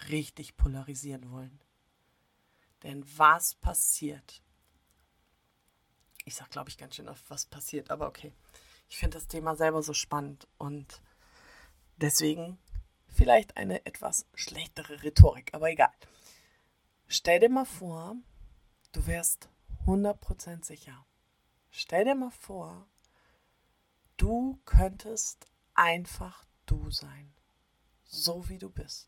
richtig 0.09 0.55
polarisieren 0.57 1.31
wollen. 1.31 1.59
Denn 2.83 3.03
was 3.17 3.55
passiert? 3.55 4.43
Ich 6.27 6.36
sage, 6.36 6.50
glaube 6.50 6.69
ich, 6.69 6.77
ganz 6.77 6.93
schön 6.93 7.07
oft, 7.07 7.24
was 7.29 7.46
passiert, 7.46 7.89
aber 7.89 8.05
okay. 8.05 8.34
Ich 8.89 8.98
finde 8.98 9.17
das 9.17 9.27
Thema 9.27 9.55
selber 9.55 9.81
so 9.81 9.93
spannend 9.93 10.46
und 10.57 11.01
deswegen 11.96 12.57
vielleicht 13.07 13.55
eine 13.55 13.86
etwas 13.86 14.25
schlechtere 14.34 15.03
Rhetorik, 15.03 15.53
aber 15.53 15.72
egal. 15.72 15.93
Stell 17.07 17.39
dir 17.39 17.48
mal 17.48 17.63
vor, 17.63 18.17
du 18.91 19.07
wärst 19.07 19.48
100% 19.86 20.65
sicher. 20.65 21.05
Stell 21.72 22.03
dir 22.03 22.15
mal 22.15 22.31
vor, 22.31 22.86
du 24.17 24.60
könntest 24.65 25.48
einfach 25.75 26.43
du 26.65 26.91
sein, 26.91 27.34
so 28.03 28.50
wie 28.50 28.57
du 28.57 28.69
bist. 28.69 29.07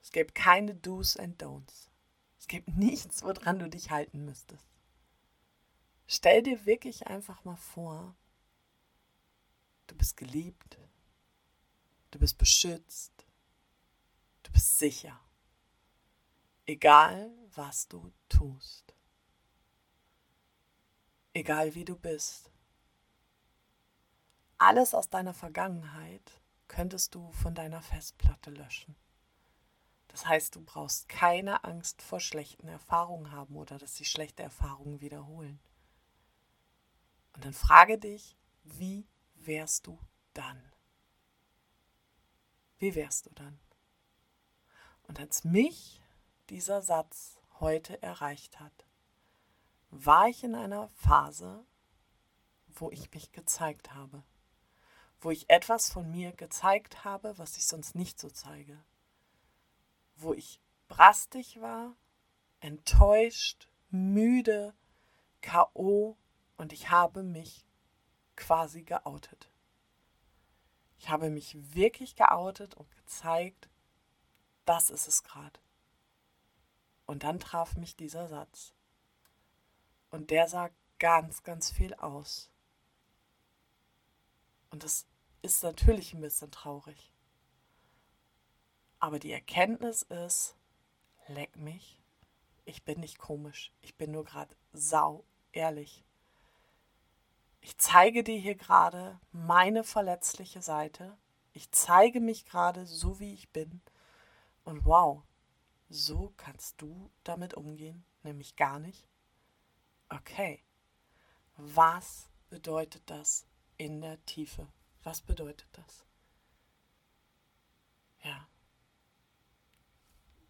Es 0.00 0.12
gibt 0.12 0.36
keine 0.36 0.76
Do's 0.76 1.16
and 1.16 1.42
Don'ts. 1.42 1.90
Es 2.38 2.46
gibt 2.46 2.68
nichts, 2.76 3.24
woran 3.24 3.58
du 3.58 3.68
dich 3.68 3.90
halten 3.90 4.24
müsstest. 4.24 4.75
Stell 6.16 6.42
dir 6.42 6.66
wirklich 6.66 7.06
einfach 7.06 7.44
mal 7.44 7.56
vor, 7.56 8.16
du 9.86 9.94
bist 9.96 10.16
geliebt, 10.16 10.78
du 12.10 12.18
bist 12.18 12.38
beschützt, 12.38 13.26
du 14.42 14.52
bist 14.52 14.78
sicher 14.78 15.20
egal 16.66 17.30
was 17.54 17.86
du 17.88 18.12
tust, 18.28 18.94
egal 21.32 21.74
wie 21.74 21.84
du 21.84 21.96
bist. 21.96 22.50
Alles 24.58 24.94
aus 24.94 25.08
deiner 25.08 25.34
Vergangenheit 25.34 26.40
könntest 26.66 27.14
du 27.14 27.30
von 27.32 27.54
deiner 27.54 27.82
Festplatte 27.82 28.50
löschen. 28.50 28.96
Das 30.08 30.26
heißt, 30.26 30.56
du 30.56 30.64
brauchst 30.64 31.08
keine 31.08 31.62
Angst 31.64 32.00
vor 32.02 32.20
schlechten 32.20 32.68
Erfahrungen 32.68 33.30
haben 33.32 33.54
oder 33.56 33.78
dass 33.78 33.96
sich 33.96 34.10
schlechte 34.10 34.42
Erfahrungen 34.42 35.00
wiederholen. 35.00 35.60
Und 37.36 37.44
dann 37.44 37.52
frage 37.52 37.98
dich, 37.98 38.36
wie 38.64 39.06
wärst 39.34 39.86
du 39.86 39.98
dann? 40.32 40.72
Wie 42.78 42.94
wärst 42.94 43.26
du 43.26 43.30
dann? 43.34 43.58
Und 45.02 45.20
als 45.20 45.44
mich 45.44 46.02
dieser 46.48 46.82
Satz 46.82 47.38
heute 47.60 48.02
erreicht 48.02 48.58
hat, 48.58 48.86
war 49.90 50.28
ich 50.28 50.44
in 50.44 50.54
einer 50.54 50.88
Phase, 50.88 51.64
wo 52.68 52.90
ich 52.90 53.12
mich 53.12 53.32
gezeigt 53.32 53.94
habe, 53.94 54.22
wo 55.20 55.30
ich 55.30 55.48
etwas 55.48 55.90
von 55.90 56.10
mir 56.10 56.32
gezeigt 56.32 57.04
habe, 57.04 57.36
was 57.38 57.56
ich 57.56 57.66
sonst 57.66 57.94
nicht 57.94 58.18
so 58.18 58.30
zeige, 58.30 58.82
wo 60.16 60.32
ich 60.32 60.60
brastig 60.88 61.60
war, 61.60 61.96
enttäuscht, 62.60 63.68
müde, 63.90 64.74
KO 65.42 66.16
und 66.56 66.72
ich 66.72 66.90
habe 66.90 67.22
mich 67.22 67.64
quasi 68.36 68.82
geoutet. 68.82 69.50
Ich 70.98 71.08
habe 71.08 71.30
mich 71.30 71.74
wirklich 71.74 72.16
geoutet 72.16 72.74
und 72.74 72.90
gezeigt, 72.96 73.68
das 74.64 74.90
ist 74.90 75.08
es 75.08 75.22
gerade. 75.22 75.60
Und 77.06 77.22
dann 77.22 77.38
traf 77.38 77.76
mich 77.76 77.96
dieser 77.96 78.28
Satz. 78.28 78.74
Und 80.10 80.30
der 80.30 80.48
sagt 80.48 80.74
ganz, 80.98 81.42
ganz 81.42 81.70
viel 81.70 81.94
aus. 81.94 82.50
Und 84.70 84.82
das 84.82 85.06
ist 85.42 85.62
natürlich 85.62 86.14
ein 86.14 86.20
bisschen 86.20 86.50
traurig. 86.50 87.12
Aber 88.98 89.18
die 89.18 89.30
Erkenntnis 89.30 90.02
ist, 90.02 90.56
leck 91.28 91.56
mich, 91.56 92.02
ich 92.64 92.84
bin 92.84 93.00
nicht 93.00 93.18
komisch, 93.18 93.72
ich 93.80 93.96
bin 93.96 94.10
nur 94.10 94.24
gerade 94.24 94.56
sau 94.72 95.24
ehrlich. 95.52 96.05
Ich 97.66 97.78
zeige 97.78 98.22
dir 98.22 98.38
hier 98.38 98.54
gerade 98.54 99.18
meine 99.32 99.82
verletzliche 99.82 100.62
Seite. 100.62 101.18
Ich 101.52 101.72
zeige 101.72 102.20
mich 102.20 102.46
gerade 102.46 102.86
so, 102.86 103.18
wie 103.18 103.34
ich 103.34 103.50
bin. 103.50 103.82
Und 104.62 104.84
wow, 104.84 105.24
so 105.88 106.32
kannst 106.36 106.80
du 106.80 107.10
damit 107.24 107.54
umgehen, 107.54 108.04
nämlich 108.22 108.54
gar 108.54 108.78
nicht. 108.78 109.08
Okay, 110.10 110.62
was 111.56 112.30
bedeutet 112.50 113.02
das 113.06 113.48
in 113.78 114.00
der 114.00 114.24
Tiefe? 114.26 114.68
Was 115.02 115.20
bedeutet 115.20 115.68
das? 115.72 116.06
Ja, 118.22 118.46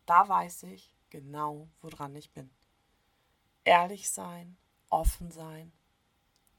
da 0.04 0.28
weiß 0.28 0.64
ich 0.64 0.94
genau, 1.08 1.70
woran 1.80 2.14
ich 2.14 2.30
bin. 2.32 2.50
Ehrlich 3.64 4.10
sein, 4.10 4.58
offen 4.90 5.30
sein, 5.30 5.72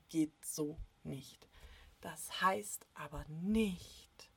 geht 0.09 0.33
so 0.45 0.77
nicht. 1.03 1.47
Das 2.01 2.41
heißt 2.41 2.85
aber 2.93 3.25
nicht, 3.29 4.29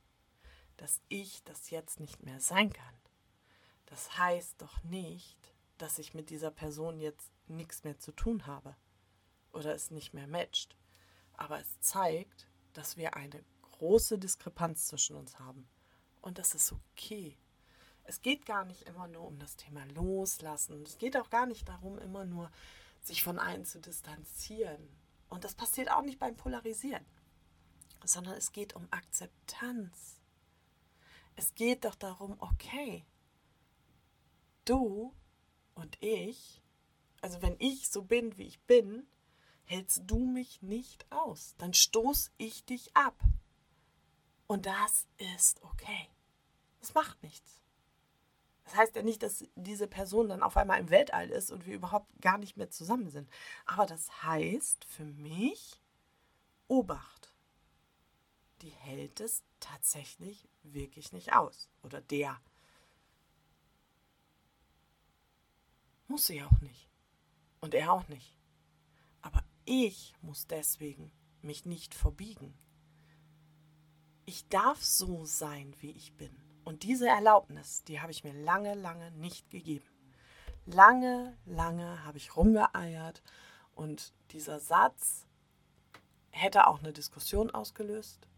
dass 0.77 1.01
ich 1.09 1.43
das 1.45 1.71
jetzt 1.71 2.01
nicht 2.01 2.23
mehr 2.23 2.41
sein 2.41 2.73
kann. 2.73 2.95
Das 3.87 4.17
heißt 4.17 4.63
doch 4.63 4.83
nicht, 4.85 5.53
dass 5.79 5.99
ich 5.99 6.15
mit 6.15 6.31
dieser 6.31 6.51
Person 6.51 7.01
jetzt 7.01 7.31
nichts 7.49 7.85
mehr 7.85 7.99
zu 7.99 8.13
tun 8.13 8.47
habe 8.47 8.77
oder 9.53 9.75
es 9.75 9.91
nicht 9.91 10.15
mehr 10.15 10.27
matcht. 10.27 10.77
Aber 11.35 11.59
es 11.59 11.81
zeigt, 11.81 12.47
dass 12.73 12.97
wir 12.97 13.17
eine 13.17 13.45
große 13.63 14.19
Diskrepanz 14.19 14.87
zwischen 14.87 15.17
uns 15.17 15.39
haben. 15.39 15.69
Und 16.21 16.39
das 16.39 16.55
ist 16.55 16.73
okay. 16.73 17.37
Es 18.05 18.23
geht 18.23 18.45
gar 18.47 18.65
nicht 18.65 18.83
immer 18.83 19.09
nur 19.09 19.27
um 19.27 19.39
das 19.39 19.57
Thema 19.57 19.85
Loslassen. 19.87 20.83
Es 20.83 20.99
geht 20.99 21.17
auch 21.17 21.31
gar 21.31 21.47
nicht 21.47 21.69
darum, 21.69 21.99
immer 21.99 22.25
nur 22.25 22.51
sich 23.03 23.23
von 23.23 23.39
einem 23.39 23.65
zu 23.65 23.81
distanzieren. 23.81 24.89
Und 25.31 25.45
das 25.45 25.55
passiert 25.55 25.91
auch 25.91 26.03
nicht 26.03 26.19
beim 26.19 26.37
Polarisieren, 26.37 27.07
sondern 28.05 28.35
es 28.35 28.53
geht 28.53 28.75
um 28.75 28.87
Akzeptanz. 28.91 30.21
Es 31.37 31.55
geht 31.55 31.85
doch 31.85 31.95
darum, 31.95 32.37
okay, 32.41 33.07
du 34.65 35.15
und 35.75 35.97
ich, 36.03 36.63
also 37.23 37.41
wenn 37.41 37.57
ich 37.59 37.89
so 37.89 38.03
bin, 38.03 38.37
wie 38.37 38.47
ich 38.47 38.61
bin, 38.63 39.07
hältst 39.65 40.03
du 40.07 40.19
mich 40.19 40.63
nicht 40.63 41.11
aus. 41.11 41.55
Dann 41.59 41.73
stoß 41.73 42.33
ich 42.37 42.65
dich 42.65 42.95
ab. 42.97 43.19
Und 44.49 44.67
das 44.67 45.07
ist 45.37 45.63
okay. 45.63 46.09
Das 46.81 46.93
macht 46.93 47.23
nichts. 47.23 47.63
Das 48.71 48.79
heißt 48.79 48.95
ja 48.95 49.03
nicht, 49.03 49.25
dass 49.25 49.45
diese 49.57 49.89
Person 49.89 50.29
dann 50.29 50.45
auf 50.45 50.57
einmal 50.57 50.79
im 50.79 50.91
Weltall 50.91 51.29
ist 51.31 51.51
und 51.51 51.67
wir 51.67 51.75
überhaupt 51.75 52.09
gar 52.21 52.39
nicht 52.39 52.57
mehr 52.57 52.71
zusammen 52.71 53.11
sind. 53.11 53.29
Aber 53.67 53.85
das 53.85 54.23
heißt 54.23 54.85
für 54.85 55.05
mich, 55.05 55.81
Obacht. 56.69 57.35
Die 58.63 58.71
hält 58.71 59.19
es 59.19 59.43
tatsächlich 59.59 60.49
wirklich 60.63 61.11
nicht 61.11 61.33
aus. 61.33 61.69
Oder 61.83 62.01
der. 62.01 62.41
Muss 66.07 66.29
sie 66.29 66.41
auch 66.45 66.61
nicht. 66.61 66.89
Und 67.61 67.75
er 67.75 67.93
auch 67.93 68.07
nicht. 68.07 68.37
Aber 69.21 69.43
ich 69.65 70.15
muss 70.23 70.47
deswegen 70.47 71.11
mich 71.43 71.65
nicht 71.65 71.93
verbiegen. 71.93 72.57
Ich 74.27 74.47
darf 74.49 74.85
so 74.85 75.25
sein, 75.25 75.75
wie 75.81 75.91
ich 75.91 76.13
bin. 76.13 76.40
Und 76.65 76.83
diese 76.83 77.09
Erlaubnis, 77.09 77.85
die 77.85 78.01
habe 78.01 78.13
ich 78.13 78.25
mir 78.25 78.33
lange, 78.33 78.75
lange 78.75 79.11
nicht 79.13 79.51
gegeben. 79.51 79.89
Lange, 80.67 81.37
lange 81.47 82.05
habe 82.05 82.19
ich 82.19 82.37
rumgeeiert 82.37 83.23
und 83.75 84.13
dieser 84.31 84.61
Satz 84.61 85.27
hätte 86.31 86.67
auch 86.67 86.79
eine 86.79 86.93
Diskussion 86.93 87.51
ausgelöst 87.51 88.29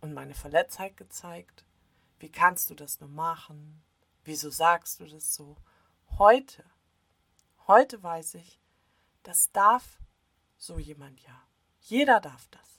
und 0.00 0.14
meine 0.14 0.34
Verletztheit 0.34 0.96
gezeigt. 0.96 1.64
Wie 2.18 2.30
kannst 2.30 2.70
du 2.70 2.74
das 2.74 3.00
nur 3.00 3.08
machen? 3.08 3.82
Wieso 4.24 4.50
sagst 4.50 5.00
du 5.00 5.06
das 5.06 5.34
so? 5.34 5.56
Heute, 6.18 6.64
heute 7.66 8.02
weiß 8.02 8.34
ich, 8.34 8.60
das 9.22 9.50
darf 9.52 9.98
so 10.56 10.78
jemand 10.78 11.20
ja. 11.22 11.42
Jeder 11.80 12.20
darf 12.20 12.48
das. 12.48 12.75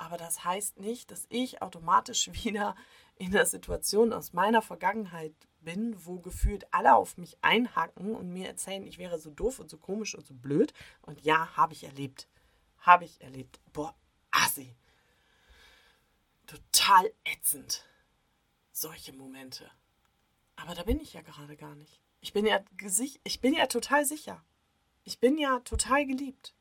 Aber 0.00 0.16
das 0.16 0.44
heißt 0.44 0.80
nicht, 0.80 1.10
dass 1.10 1.26
ich 1.28 1.60
automatisch 1.60 2.30
wieder 2.44 2.74
in 3.16 3.32
der 3.32 3.44
Situation 3.44 4.14
aus 4.14 4.32
meiner 4.32 4.62
Vergangenheit 4.62 5.34
bin, 5.60 5.94
wo 6.06 6.20
gefühlt 6.20 6.72
alle 6.72 6.94
auf 6.94 7.18
mich 7.18 7.36
einhacken 7.42 8.14
und 8.14 8.32
mir 8.32 8.48
erzählen, 8.48 8.86
ich 8.86 8.96
wäre 8.96 9.18
so 9.18 9.30
doof 9.30 9.58
und 9.58 9.68
so 9.68 9.76
komisch 9.76 10.14
und 10.14 10.26
so 10.26 10.32
blöd. 10.32 10.72
Und 11.02 11.20
ja, 11.20 11.54
habe 11.54 11.74
ich 11.74 11.84
erlebt. 11.84 12.28
Habe 12.78 13.04
ich 13.04 13.20
erlebt. 13.20 13.60
Boah, 13.74 13.94
assi. 14.30 14.74
Total 16.46 17.12
ätzend. 17.24 17.84
Solche 18.72 19.12
Momente. 19.12 19.70
Aber 20.56 20.74
da 20.74 20.82
bin 20.84 20.98
ich 20.98 21.12
ja 21.12 21.20
gerade 21.20 21.58
gar 21.58 21.74
nicht. 21.74 22.00
Ich 22.22 22.32
bin 22.32 22.46
ja, 22.46 22.60
ich 23.22 23.40
bin 23.42 23.52
ja 23.52 23.66
total 23.66 24.06
sicher. 24.06 24.42
Ich 25.04 25.20
bin 25.20 25.36
ja 25.36 25.60
total 25.60 26.06
geliebt. 26.06 26.54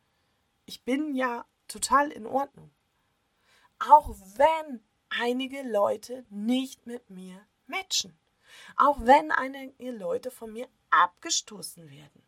Ich 0.66 0.84
bin 0.84 1.16
ja 1.16 1.46
total 1.70 2.12
in 2.12 2.26
Ordnung. 2.26 2.70
Auch 3.80 4.10
wenn 4.36 4.84
einige 5.10 5.64
Leute 5.64 6.26
nicht 6.30 6.86
mit 6.86 7.10
mir 7.10 7.46
matchen. 7.68 8.18
Auch 8.76 9.00
wenn 9.02 9.32
einige 9.32 9.92
Leute 9.92 10.32
von 10.32 10.54
mir 10.54 10.68
abgestoßen 10.90 11.90
werden. 11.90 12.24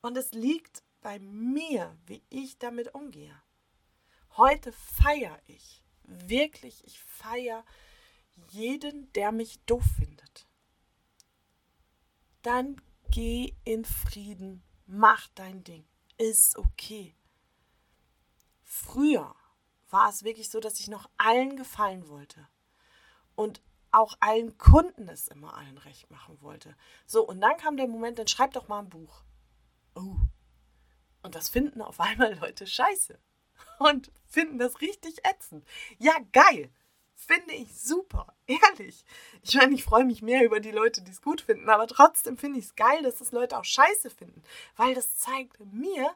Und 0.00 0.16
es 0.16 0.32
liegt 0.32 0.82
bei 1.00 1.18
mir, 1.18 1.96
wie 2.06 2.22
ich 2.30 2.58
damit 2.58 2.94
umgehe. 2.94 3.40
Heute 4.36 4.72
feiere 4.72 5.38
ich, 5.46 5.82
wirklich, 6.02 6.84
ich 6.86 7.00
feiere 7.00 7.64
jeden, 8.50 9.12
der 9.12 9.32
mich 9.32 9.60
doof 9.60 9.84
findet. 9.96 10.46
Dann 12.42 12.80
geh 13.10 13.54
in 13.64 13.84
Frieden, 13.84 14.62
mach 14.86 15.28
dein 15.28 15.62
Ding, 15.64 15.86
ist 16.18 16.56
okay. 16.58 17.14
Früher 18.62 19.34
war 19.94 20.10
es 20.10 20.24
wirklich 20.24 20.50
so, 20.50 20.58
dass 20.58 20.80
ich 20.80 20.88
noch 20.88 21.08
allen 21.16 21.56
gefallen 21.56 22.08
wollte. 22.08 22.48
Und 23.36 23.62
auch 23.92 24.16
allen 24.18 24.58
Kunden 24.58 25.08
es 25.08 25.28
immer 25.28 25.56
allen 25.56 25.78
recht 25.78 26.10
machen 26.10 26.36
wollte. 26.42 26.76
So, 27.06 27.24
und 27.24 27.40
dann 27.40 27.56
kam 27.56 27.76
der 27.76 27.86
Moment, 27.86 28.18
dann 28.18 28.26
schreib 28.26 28.52
doch 28.52 28.66
mal 28.66 28.80
ein 28.80 28.90
Buch. 28.90 29.22
Oh. 29.94 30.16
Und 31.22 31.36
das 31.36 31.48
finden 31.48 31.80
auf 31.80 32.00
einmal 32.00 32.34
Leute 32.40 32.66
scheiße. 32.66 33.18
Und 33.78 34.10
finden 34.26 34.58
das 34.58 34.80
richtig 34.80 35.24
ätzend. 35.24 35.64
Ja, 35.98 36.14
geil. 36.32 36.72
Finde 37.14 37.54
ich 37.54 37.80
super. 37.80 38.34
Ehrlich. 38.46 39.04
Ich 39.42 39.54
meine, 39.54 39.76
ich 39.76 39.84
freue 39.84 40.04
mich 40.04 40.22
mehr 40.22 40.44
über 40.44 40.58
die 40.58 40.72
Leute, 40.72 41.02
die 41.02 41.12
es 41.12 41.22
gut 41.22 41.40
finden, 41.40 41.70
aber 41.70 41.86
trotzdem 41.86 42.36
finde 42.36 42.58
ich 42.58 42.64
es 42.64 42.74
geil, 42.74 43.04
dass 43.04 43.20
es 43.20 43.30
Leute 43.30 43.56
auch 43.56 43.64
scheiße 43.64 44.10
finden. 44.10 44.42
Weil 44.74 44.96
das 44.96 45.16
zeigt 45.18 45.60
mir, 45.72 46.12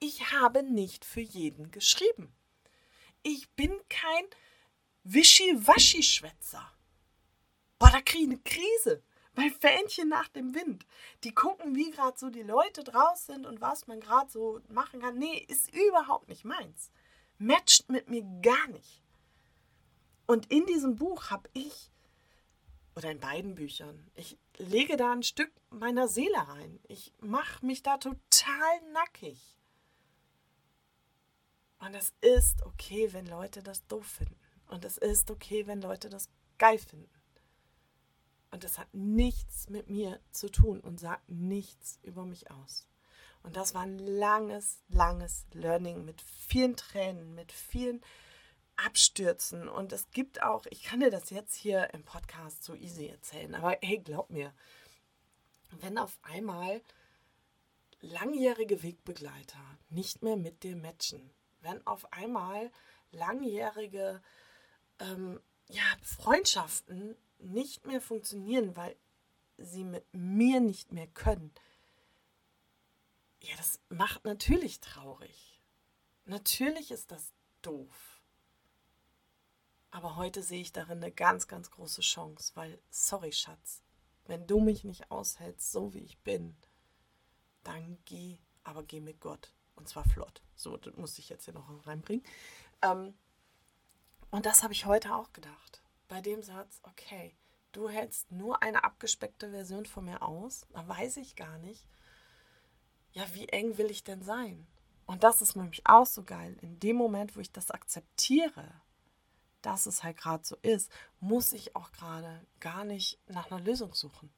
ich 0.00 0.32
habe 0.32 0.64
nicht 0.64 1.04
für 1.04 1.20
jeden 1.20 1.70
geschrieben 1.70 2.34
ich 3.24 3.50
bin 3.52 3.72
kein 3.88 4.24
Wischiwaschi-Schwätzer. 5.02 6.70
Boah, 7.78 7.90
da 7.90 8.00
kriege 8.00 8.24
ich 8.24 8.30
eine 8.30 8.38
Krise. 8.38 9.02
Mein 9.34 9.50
Fähnchen 9.50 10.08
nach 10.08 10.28
dem 10.28 10.54
Wind. 10.54 10.86
Die 11.24 11.34
gucken, 11.34 11.74
wie 11.74 11.90
gerade 11.90 12.16
so 12.16 12.30
die 12.30 12.42
Leute 12.42 12.84
draußen 12.84 13.34
sind 13.34 13.46
und 13.46 13.60
was 13.60 13.88
man 13.88 13.98
gerade 13.98 14.30
so 14.30 14.60
machen 14.68 15.00
kann. 15.00 15.18
Nee, 15.18 15.44
ist 15.48 15.74
überhaupt 15.74 16.28
nicht 16.28 16.44
meins. 16.44 16.92
Matcht 17.38 17.90
mit 17.90 18.08
mir 18.08 18.22
gar 18.42 18.68
nicht. 18.68 19.02
Und 20.26 20.50
in 20.52 20.66
diesem 20.66 20.94
Buch 20.96 21.30
habe 21.30 21.50
ich, 21.52 21.90
oder 22.94 23.10
in 23.10 23.18
beiden 23.18 23.56
Büchern, 23.56 24.08
ich 24.14 24.38
lege 24.56 24.96
da 24.96 25.12
ein 25.12 25.24
Stück 25.24 25.50
meiner 25.70 26.06
Seele 26.06 26.48
rein. 26.48 26.78
Ich 26.86 27.12
mache 27.20 27.66
mich 27.66 27.82
da 27.82 27.98
total 27.98 28.80
nackig. 28.92 29.53
Und 31.84 31.94
es 31.94 32.14
ist 32.20 32.62
okay, 32.62 33.12
wenn 33.12 33.26
Leute 33.26 33.62
das 33.62 33.86
doof 33.86 34.06
finden. 34.06 34.40
Und 34.68 34.84
es 34.84 34.96
ist 34.96 35.30
okay, 35.30 35.66
wenn 35.66 35.82
Leute 35.82 36.08
das 36.08 36.30
geil 36.56 36.78
finden. 36.78 37.10
Und 38.50 38.64
es 38.64 38.78
hat 38.78 38.92
nichts 38.94 39.68
mit 39.68 39.90
mir 39.90 40.20
zu 40.30 40.48
tun 40.48 40.80
und 40.80 40.98
sagt 40.98 41.28
nichts 41.28 41.98
über 42.02 42.24
mich 42.24 42.50
aus. 42.50 42.86
Und 43.42 43.56
das 43.56 43.74
war 43.74 43.82
ein 43.82 43.98
langes, 43.98 44.80
langes 44.88 45.44
Learning 45.52 46.04
mit 46.04 46.22
vielen 46.22 46.76
Tränen, 46.76 47.34
mit 47.34 47.52
vielen 47.52 48.00
Abstürzen. 48.76 49.68
Und 49.68 49.92
es 49.92 50.10
gibt 50.10 50.42
auch, 50.42 50.64
ich 50.70 50.84
kann 50.84 51.00
dir 51.00 51.10
das 51.10 51.28
jetzt 51.30 51.54
hier 51.54 51.92
im 51.92 52.04
Podcast 52.04 52.64
so 52.64 52.74
easy 52.74 53.08
erzählen, 53.08 53.54
aber 53.54 53.76
hey, 53.82 53.98
glaub 53.98 54.30
mir, 54.30 54.54
wenn 55.80 55.98
auf 55.98 56.18
einmal 56.22 56.80
langjährige 58.00 58.82
Wegbegleiter 58.82 59.78
nicht 59.90 60.22
mehr 60.22 60.36
mit 60.36 60.62
dir 60.62 60.76
matchen, 60.76 61.30
wenn 61.64 61.84
auf 61.86 62.12
einmal 62.12 62.70
langjährige 63.10 64.22
ähm, 65.00 65.40
ja, 65.68 65.82
Freundschaften 66.02 67.16
nicht 67.38 67.86
mehr 67.86 68.00
funktionieren, 68.00 68.76
weil 68.76 68.96
sie 69.58 69.84
mit 69.84 70.04
mir 70.12 70.60
nicht 70.60 70.92
mehr 70.92 71.06
können. 71.06 71.52
Ja, 73.40 73.56
das 73.56 73.80
macht 73.88 74.24
natürlich 74.24 74.80
traurig. 74.80 75.62
Natürlich 76.24 76.90
ist 76.90 77.10
das 77.10 77.32
doof. 77.62 78.22
Aber 79.90 80.16
heute 80.16 80.42
sehe 80.42 80.60
ich 80.60 80.72
darin 80.72 81.02
eine 81.02 81.12
ganz, 81.12 81.46
ganz 81.46 81.70
große 81.70 82.00
Chance, 82.00 82.52
weil, 82.56 82.80
sorry 82.90 83.32
Schatz, 83.32 83.82
wenn 84.24 84.46
du 84.46 84.58
mich 84.58 84.82
nicht 84.82 85.10
aushältst, 85.10 85.70
so 85.70 85.94
wie 85.94 86.00
ich 86.00 86.18
bin, 86.18 86.56
dann 87.62 87.98
geh, 88.04 88.38
aber 88.64 88.82
geh 88.82 89.00
mit 89.00 89.20
Gott. 89.20 89.53
Und 89.76 89.88
zwar 89.88 90.04
flott. 90.04 90.42
So, 90.54 90.76
das 90.76 90.94
muss 90.96 91.18
ich 91.18 91.28
jetzt 91.28 91.44
hier 91.44 91.54
noch 91.54 91.68
reinbringen. 91.86 92.24
Ähm, 92.82 93.14
und 94.30 94.46
das 94.46 94.62
habe 94.62 94.72
ich 94.72 94.86
heute 94.86 95.14
auch 95.14 95.32
gedacht. 95.32 95.82
Bei 96.08 96.20
dem 96.20 96.42
Satz, 96.42 96.80
okay, 96.82 97.34
du 97.72 97.88
hältst 97.88 98.30
nur 98.30 98.62
eine 98.62 98.84
abgespeckte 98.84 99.50
Version 99.50 99.86
von 99.86 100.04
mir 100.04 100.22
aus, 100.22 100.66
da 100.72 100.86
weiß 100.86 101.16
ich 101.18 101.36
gar 101.36 101.58
nicht, 101.58 101.86
ja, 103.12 103.22
wie 103.32 103.48
eng 103.48 103.78
will 103.78 103.90
ich 103.90 104.02
denn 104.04 104.22
sein? 104.22 104.66
Und 105.06 105.22
das 105.22 105.40
ist 105.42 105.54
nämlich 105.54 105.86
auch 105.86 106.06
so 106.06 106.24
geil. 106.24 106.56
In 106.62 106.80
dem 106.80 106.96
Moment, 106.96 107.36
wo 107.36 107.40
ich 107.40 107.52
das 107.52 107.70
akzeptiere, 107.70 108.68
dass 109.62 109.86
es 109.86 110.02
halt 110.02 110.16
gerade 110.16 110.44
so 110.44 110.56
ist, 110.62 110.90
muss 111.20 111.52
ich 111.52 111.76
auch 111.76 111.92
gerade 111.92 112.44
gar 112.60 112.84
nicht 112.84 113.18
nach 113.28 113.50
einer 113.50 113.60
Lösung 113.60 113.94
suchen. 113.94 114.32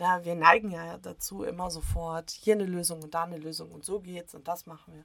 Da 0.00 0.24
wir 0.24 0.34
neigen 0.34 0.70
ja 0.70 0.96
dazu 0.96 1.42
immer 1.42 1.70
sofort, 1.70 2.30
hier 2.30 2.54
eine 2.54 2.64
Lösung 2.64 3.02
und 3.02 3.12
da 3.12 3.24
eine 3.24 3.36
Lösung 3.36 3.70
und 3.70 3.84
so 3.84 4.00
geht's 4.00 4.34
und 4.34 4.48
das 4.48 4.64
machen 4.64 4.94
wir. 4.94 5.04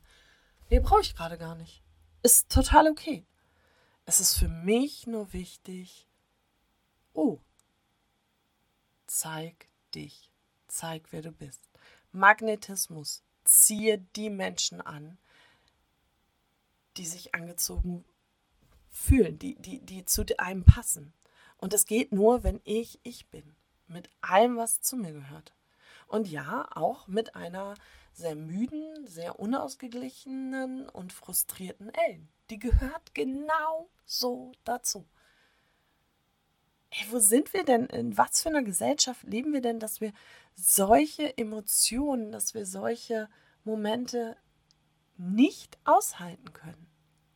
Nee, 0.69 0.79
brauche 0.79 1.01
ich 1.01 1.13
gerade 1.13 1.37
gar 1.37 1.53
nicht. 1.53 1.83
Ist 2.23 2.49
total 2.49 2.87
okay. 2.87 3.25
Es 4.05 4.21
ist 4.21 4.37
für 4.37 4.47
mich 4.47 5.05
nur 5.05 5.33
wichtig, 5.33 6.07
oh, 7.11 7.39
zeig 9.05 9.67
dich, 9.93 10.31
zeig, 10.69 11.11
wer 11.11 11.21
du 11.21 11.33
bist. 11.33 11.69
Magnetismus, 12.13 13.21
ziehe 13.43 13.97
die 14.15 14.29
Menschen 14.29 14.79
an, 14.79 15.17
die 16.95 17.05
sich 17.05 17.35
angezogen 17.35 18.05
fühlen, 18.89 19.39
die, 19.39 19.55
die, 19.55 19.81
die 19.81 20.05
zu 20.05 20.23
einem 20.37 20.63
passen. 20.63 21.11
Und 21.57 21.73
das 21.73 21.85
geht 21.85 22.13
nur, 22.13 22.45
wenn 22.45 22.61
ich 22.63 23.01
ich 23.03 23.27
bin. 23.27 23.57
Mit 23.87 24.09
allem, 24.21 24.57
was 24.57 24.81
zu 24.81 24.97
mir 24.97 25.13
gehört. 25.13 25.53
Und 26.07 26.27
ja, 26.27 26.67
auch 26.75 27.07
mit 27.07 27.35
einer 27.35 27.75
sehr 28.13 28.35
müden, 28.35 29.05
sehr 29.05 29.39
unausgeglichenen 29.39 30.89
und 30.89 31.11
frustrierten 31.11 31.91
Ellen. 31.93 32.29
Die 32.49 32.59
gehört 32.59 33.13
genau 33.13 33.89
so 34.05 34.51
dazu. 34.63 35.05
Ey, 36.91 37.05
wo 37.11 37.19
sind 37.19 37.53
wir 37.53 37.65
denn? 37.65 37.87
In 37.87 38.17
was 38.17 38.41
für 38.41 38.49
einer 38.49 38.63
Gesellschaft 38.63 39.23
leben 39.23 39.51
wir 39.51 39.61
denn, 39.61 39.79
dass 39.79 39.99
wir 39.99 40.13
solche 40.55 41.37
Emotionen, 41.37 42.31
dass 42.31 42.53
wir 42.53 42.65
solche 42.65 43.27
Momente 43.65 44.37
nicht 45.17 45.77
aushalten 45.83 46.53
können 46.53 46.87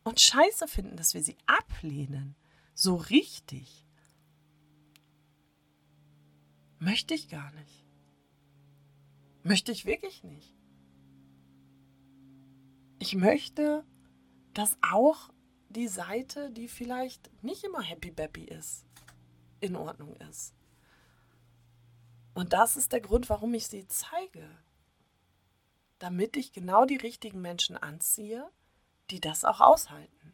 und 0.04 0.20
scheiße 0.20 0.66
finden, 0.66 0.96
dass 0.96 1.12
wir 1.12 1.22
sie 1.22 1.36
ablehnen? 1.46 2.36
So 2.74 2.94
richtig. 2.94 3.86
Möchte 6.80 7.12
ich 7.12 7.28
gar 7.28 7.52
nicht. 7.52 7.84
Möchte 9.42 9.70
ich 9.70 9.84
wirklich 9.84 10.24
nicht. 10.24 10.56
Ich 12.98 13.14
möchte, 13.14 13.84
dass 14.54 14.78
auch 14.80 15.28
die 15.68 15.88
Seite, 15.88 16.50
die 16.50 16.68
vielleicht 16.68 17.30
nicht 17.42 17.64
immer 17.64 17.82
happy 17.82 18.10
bappy 18.10 18.44
ist, 18.44 18.86
in 19.60 19.76
Ordnung 19.76 20.16
ist. 20.30 20.54
Und 22.32 22.54
das 22.54 22.76
ist 22.76 22.92
der 22.92 23.02
Grund, 23.02 23.28
warum 23.28 23.52
ich 23.52 23.66
sie 23.66 23.86
zeige. 23.86 24.48
Damit 25.98 26.38
ich 26.38 26.54
genau 26.54 26.86
die 26.86 26.96
richtigen 26.96 27.42
Menschen 27.42 27.76
anziehe, 27.76 28.50
die 29.10 29.20
das 29.20 29.44
auch 29.44 29.60
aushalten. 29.60 30.29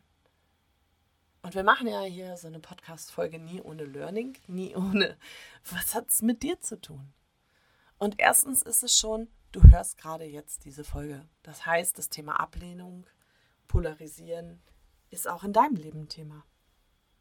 Und 1.47 1.55
wir 1.55 1.63
machen 1.63 1.87
ja 1.87 2.03
hier 2.03 2.37
so 2.37 2.49
eine 2.49 2.59
Podcast-Folge 2.59 3.39
nie 3.39 3.61
ohne 3.61 3.85
Learning, 3.85 4.37
nie 4.49 4.75
ohne, 4.75 5.17
was 5.71 5.95
hat 5.95 6.11
es 6.11 6.21
mit 6.21 6.43
dir 6.43 6.61
zu 6.61 6.81
tun? 6.81 7.15
Und 7.99 8.19
erstens 8.19 8.63
ist 8.63 8.83
es 8.83 8.99
schon, 8.99 9.29
du 9.53 9.63
hörst 9.63 9.97
gerade 9.97 10.25
jetzt 10.25 10.65
diese 10.65 10.83
Folge. 10.83 11.25
Das 11.45 11.65
heißt, 11.65 11.99
das 11.99 12.09
Thema 12.09 12.41
Ablehnung, 12.41 13.07
Polarisieren 13.69 14.61
ist 15.11 15.29
auch 15.29 15.45
in 15.45 15.53
deinem 15.53 15.77
Leben 15.77 16.09
Thema. 16.09 16.45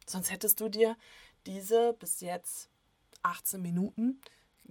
Sonst 0.06 0.32
hättest 0.32 0.58
du 0.58 0.68
dir 0.68 0.96
diese 1.46 1.92
bis 1.92 2.20
jetzt 2.20 2.68
18 3.22 3.62
Minuten 3.62 4.20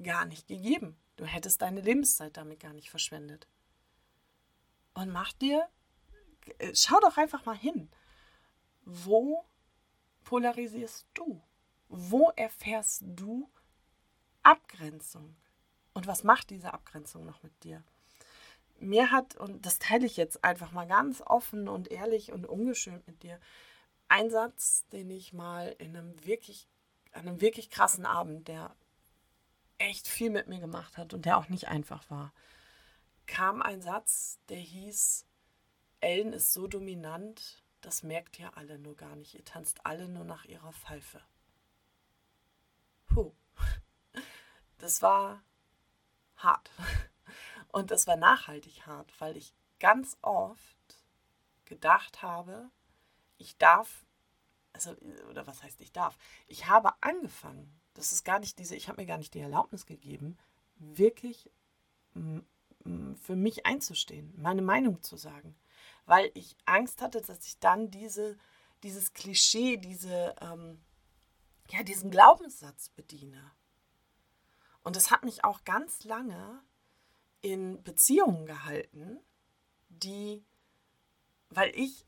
gar 0.04 0.26
nicht 0.26 0.50
gegeben. 0.50 0.98
Du 1.16 1.24
hättest 1.24 1.62
deine 1.62 1.80
Lebenszeit 1.80 2.36
damit 2.36 2.60
gar 2.60 2.74
nicht 2.74 2.90
verschwendet. 2.90 3.48
Und 4.96 5.14
mach 5.14 5.32
dir, 5.32 5.66
äh, 6.58 6.76
schau 6.76 7.00
doch 7.00 7.16
einfach 7.16 7.46
mal 7.46 7.56
hin 7.56 7.90
wo 8.86 9.44
polarisierst 10.24 11.08
du? 11.14 11.42
Wo 11.90 12.30
erfährst 12.36 13.04
du 13.06 13.50
Abgrenzung? 14.44 15.36
Und 15.94 16.08
was 16.08 16.24
macht 16.24 16.50
diese 16.50 16.74
Abgrenzung 16.74 17.26
noch 17.26 17.42
mit 17.44 17.64
dir? 17.64 17.84
Mir 18.80 19.12
hat, 19.12 19.36
und 19.38 19.66
das 19.66 19.80
teile 19.80 20.06
ich 20.06 20.18
jetzt 20.18 20.44
einfach 20.44 20.72
mal 20.72 20.88
ganz 20.88 21.22
offen 21.22 21.68
und 21.68 21.90
ehrlich 21.90 22.32
und 22.32 22.46
ungeschönt 22.46 23.08
mit 23.08 23.24
dir, 23.24 23.40
ein 24.08 24.30
Satz, 24.30 24.86
den 24.92 25.10
ich 25.10 25.34
mal 25.34 25.76
in 25.80 25.96
einem 25.96 26.26
wirklich, 26.26 26.68
an 27.14 27.28
einem 27.28 27.42
wirklich 27.42 27.70
krassen 27.70 28.06
Abend, 28.06 28.48
der 28.48 28.76
echt 29.78 30.08
viel 30.08 30.30
mit 30.30 30.48
mir 30.48 30.60
gemacht 30.60 30.98
hat 30.98 31.14
und 31.14 31.26
der 31.26 31.38
auch 31.38 31.50
nicht 31.50 31.68
einfach 31.68 32.10
war, 32.10 32.34
kam 33.26 33.62
ein 33.62 33.82
Satz, 33.82 34.40
der 34.50 34.58
hieß, 34.58 35.26
Ellen 36.02 36.34
ist 36.34 36.54
so 36.54 36.68
dominant, 36.68 37.64
das 37.86 38.02
merkt 38.02 38.40
ihr 38.40 38.58
alle 38.58 38.80
nur 38.80 38.96
gar 38.96 39.16
nicht. 39.16 39.36
Ihr 39.36 39.46
tanzt 39.46 39.86
alle 39.86 40.10
nur 40.10 40.24
nach 40.24 40.46
ihrer 40.46 40.74
Pfeife. 40.74 41.22
Puh. 43.06 43.32
Das 44.78 45.02
war 45.02 45.42
hart. 46.36 46.70
Und 47.72 47.90
das 47.90 48.08
war 48.08 48.18
nachhaltig 48.18 48.86
hart, 48.86 49.10
weil 49.22 49.38
ich 49.38 49.54
ganz 49.80 50.18
oft 50.22 51.06
gedacht 51.64 52.22
habe, 52.22 52.70
ich 53.38 53.58
darf, 53.58 54.06
also, 54.74 54.92
oder 55.30 55.48
was 55.48 55.64
heißt 55.64 55.80
ich 55.80 55.94
darf? 55.94 56.18
Ich 56.46 56.68
habe 56.68 56.92
angefangen, 57.02 57.80
das 57.94 58.12
ist 58.12 58.26
gar 58.26 58.40
nicht 58.40 58.60
diese, 58.60 58.76
ich 58.76 58.90
habe 58.90 59.02
mir 59.02 59.08
gar 59.08 59.18
nicht 59.18 59.34
die 59.34 59.40
Erlaubnis 59.40 59.86
gegeben, 59.86 60.38
wirklich 60.76 61.50
für 62.14 63.36
mich 63.36 63.66
einzustehen, 63.66 64.34
meine 64.36 64.62
Meinung 64.62 65.02
zu 65.04 65.16
sagen 65.16 65.56
weil 66.06 66.32
ich 66.34 66.56
Angst 66.66 67.02
hatte, 67.02 67.22
dass 67.22 67.46
ich 67.46 67.60
dann 67.60 67.92
diese, 67.92 68.38
dieses 68.84 69.14
Klischee, 69.14 69.78
diese, 69.78 70.36
ähm, 70.42 70.82
ja, 71.70 71.84
diesen 71.84 72.12
Glaubenssatz 72.12 72.90
bediene. 72.90 73.52
Und 74.84 74.96
das 74.96 75.10
hat 75.10 75.24
mich 75.24 75.44
auch 75.44 75.64
ganz 75.64 76.04
lange 76.04 76.62
in 77.42 77.82
Beziehungen 77.84 78.46
gehalten, 78.46 79.20
die, 79.90 80.44
weil 81.50 81.72
ich 81.76 82.06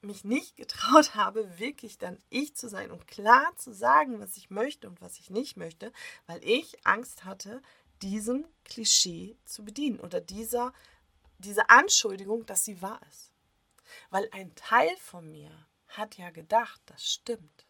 mich 0.00 0.24
nicht 0.24 0.56
getraut 0.56 1.14
habe, 1.14 1.58
wirklich 1.58 1.98
dann 1.98 2.18
ich 2.30 2.54
zu 2.54 2.68
sein 2.68 2.90
und 2.90 3.06
klar 3.06 3.56
zu 3.56 3.72
sagen, 3.72 4.20
was 4.20 4.36
ich 4.36 4.50
möchte 4.50 4.88
und 4.88 5.00
was 5.00 5.18
ich 5.18 5.30
nicht 5.30 5.56
möchte, 5.56 5.92
weil 6.26 6.42
ich 6.44 6.86
Angst 6.86 7.24
hatte, 7.24 7.62
diesem 8.02 8.46
Klischee 8.64 9.36
zu 9.44 9.64
bedienen 9.64 9.98
oder 9.98 10.20
dieser, 10.20 10.72
diese 11.38 11.68
Anschuldigung, 11.68 12.46
dass 12.46 12.64
sie 12.64 12.80
wahr 12.80 13.00
ist. 13.08 13.27
Weil 14.10 14.28
ein 14.32 14.54
Teil 14.54 14.96
von 14.96 15.30
mir 15.30 15.50
hat 15.88 16.16
ja 16.16 16.30
gedacht, 16.30 16.80
das 16.86 17.04
stimmt. 17.04 17.66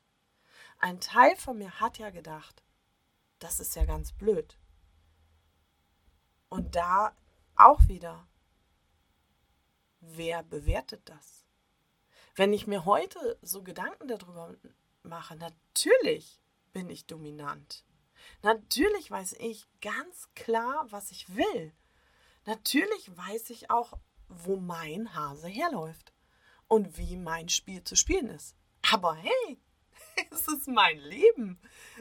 Ein 0.78 1.00
Teil 1.00 1.36
von 1.36 1.58
mir 1.58 1.80
hat 1.80 1.98
ja 1.98 2.10
gedacht, 2.10 2.62
das 3.38 3.60
ist 3.60 3.74
ja 3.76 3.84
ganz 3.84 4.12
blöd. 4.12 4.58
Und 6.48 6.76
da 6.76 7.16
auch 7.56 7.86
wieder, 7.88 8.26
wer 10.00 10.42
bewertet 10.42 11.08
das? 11.08 11.44
Wenn 12.34 12.52
ich 12.52 12.66
mir 12.66 12.84
heute 12.84 13.38
so 13.42 13.62
Gedanken 13.62 14.08
darüber 14.08 14.54
mache, 15.02 15.36
natürlich 15.36 16.40
bin 16.72 16.88
ich 16.88 17.06
dominant. 17.06 17.84
Natürlich 18.42 19.10
weiß 19.10 19.32
ich 19.34 19.66
ganz 19.80 20.28
klar, 20.34 20.86
was 20.90 21.10
ich 21.10 21.34
will. 21.34 21.72
Natürlich 22.44 23.16
weiß 23.16 23.50
ich 23.50 23.70
auch, 23.70 23.98
wo 24.28 24.56
mein 24.56 25.14
Hase 25.14 25.48
herläuft 25.48 26.12
und 26.66 26.98
wie 26.98 27.16
mein 27.16 27.48
Spiel 27.48 27.82
zu 27.84 27.96
spielen 27.96 28.28
ist. 28.28 28.54
Aber 28.92 29.14
hey, 29.14 29.58
es 30.30 30.48
ist 30.48 30.68
mein 30.68 30.98
Leben. 30.98 31.58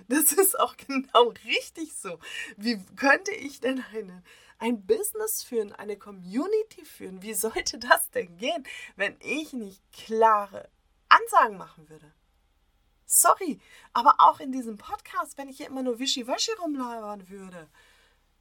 Das 0.07 0.31
ist 0.31 0.59
auch 0.59 0.75
genau 0.77 1.33
richtig 1.45 1.93
so. 1.95 2.19
Wie 2.57 2.83
könnte 2.95 3.31
ich 3.31 3.59
denn 3.59 3.83
eine, 3.93 4.23
ein 4.59 4.85
Business 4.85 5.43
führen, 5.43 5.73
eine 5.73 5.97
Community 5.97 6.85
führen? 6.85 7.21
Wie 7.21 7.33
sollte 7.33 7.77
das 7.79 8.09
denn 8.11 8.37
gehen, 8.37 8.65
wenn 8.95 9.17
ich 9.21 9.53
nicht 9.53 9.81
klare 9.91 10.69
Ansagen 11.09 11.57
machen 11.57 11.89
würde? 11.89 12.13
Sorry, 13.05 13.61
aber 13.93 14.15
auch 14.19 14.41
in 14.41 14.51
diesem 14.51 14.77
Podcast, 14.77 15.37
wenn 15.37 15.47
ich 15.47 15.57
hier 15.57 15.67
immer 15.67 15.81
nur 15.81 15.97
wischiwaschi 15.97 16.51
rumlabern 16.59 17.29
würde. 17.29 17.69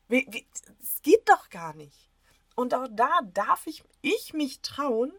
Es 0.08 1.02
geht 1.02 1.28
doch 1.28 1.50
gar 1.50 1.74
nicht. 1.74 2.10
Und 2.56 2.74
auch 2.74 2.88
da 2.90 3.20
darf 3.22 3.68
ich, 3.68 3.84
ich 4.02 4.34
mich 4.34 4.60
trauen, 4.62 5.12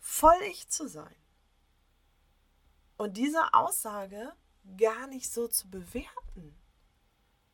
voll 0.00 0.40
ich 0.50 0.68
zu 0.68 0.88
sein. 0.88 1.14
Und 2.96 3.16
diese 3.16 3.54
Aussage 3.54 4.32
gar 4.76 5.06
nicht 5.06 5.32
so 5.32 5.46
zu 5.46 5.70
bewerten. 5.70 6.58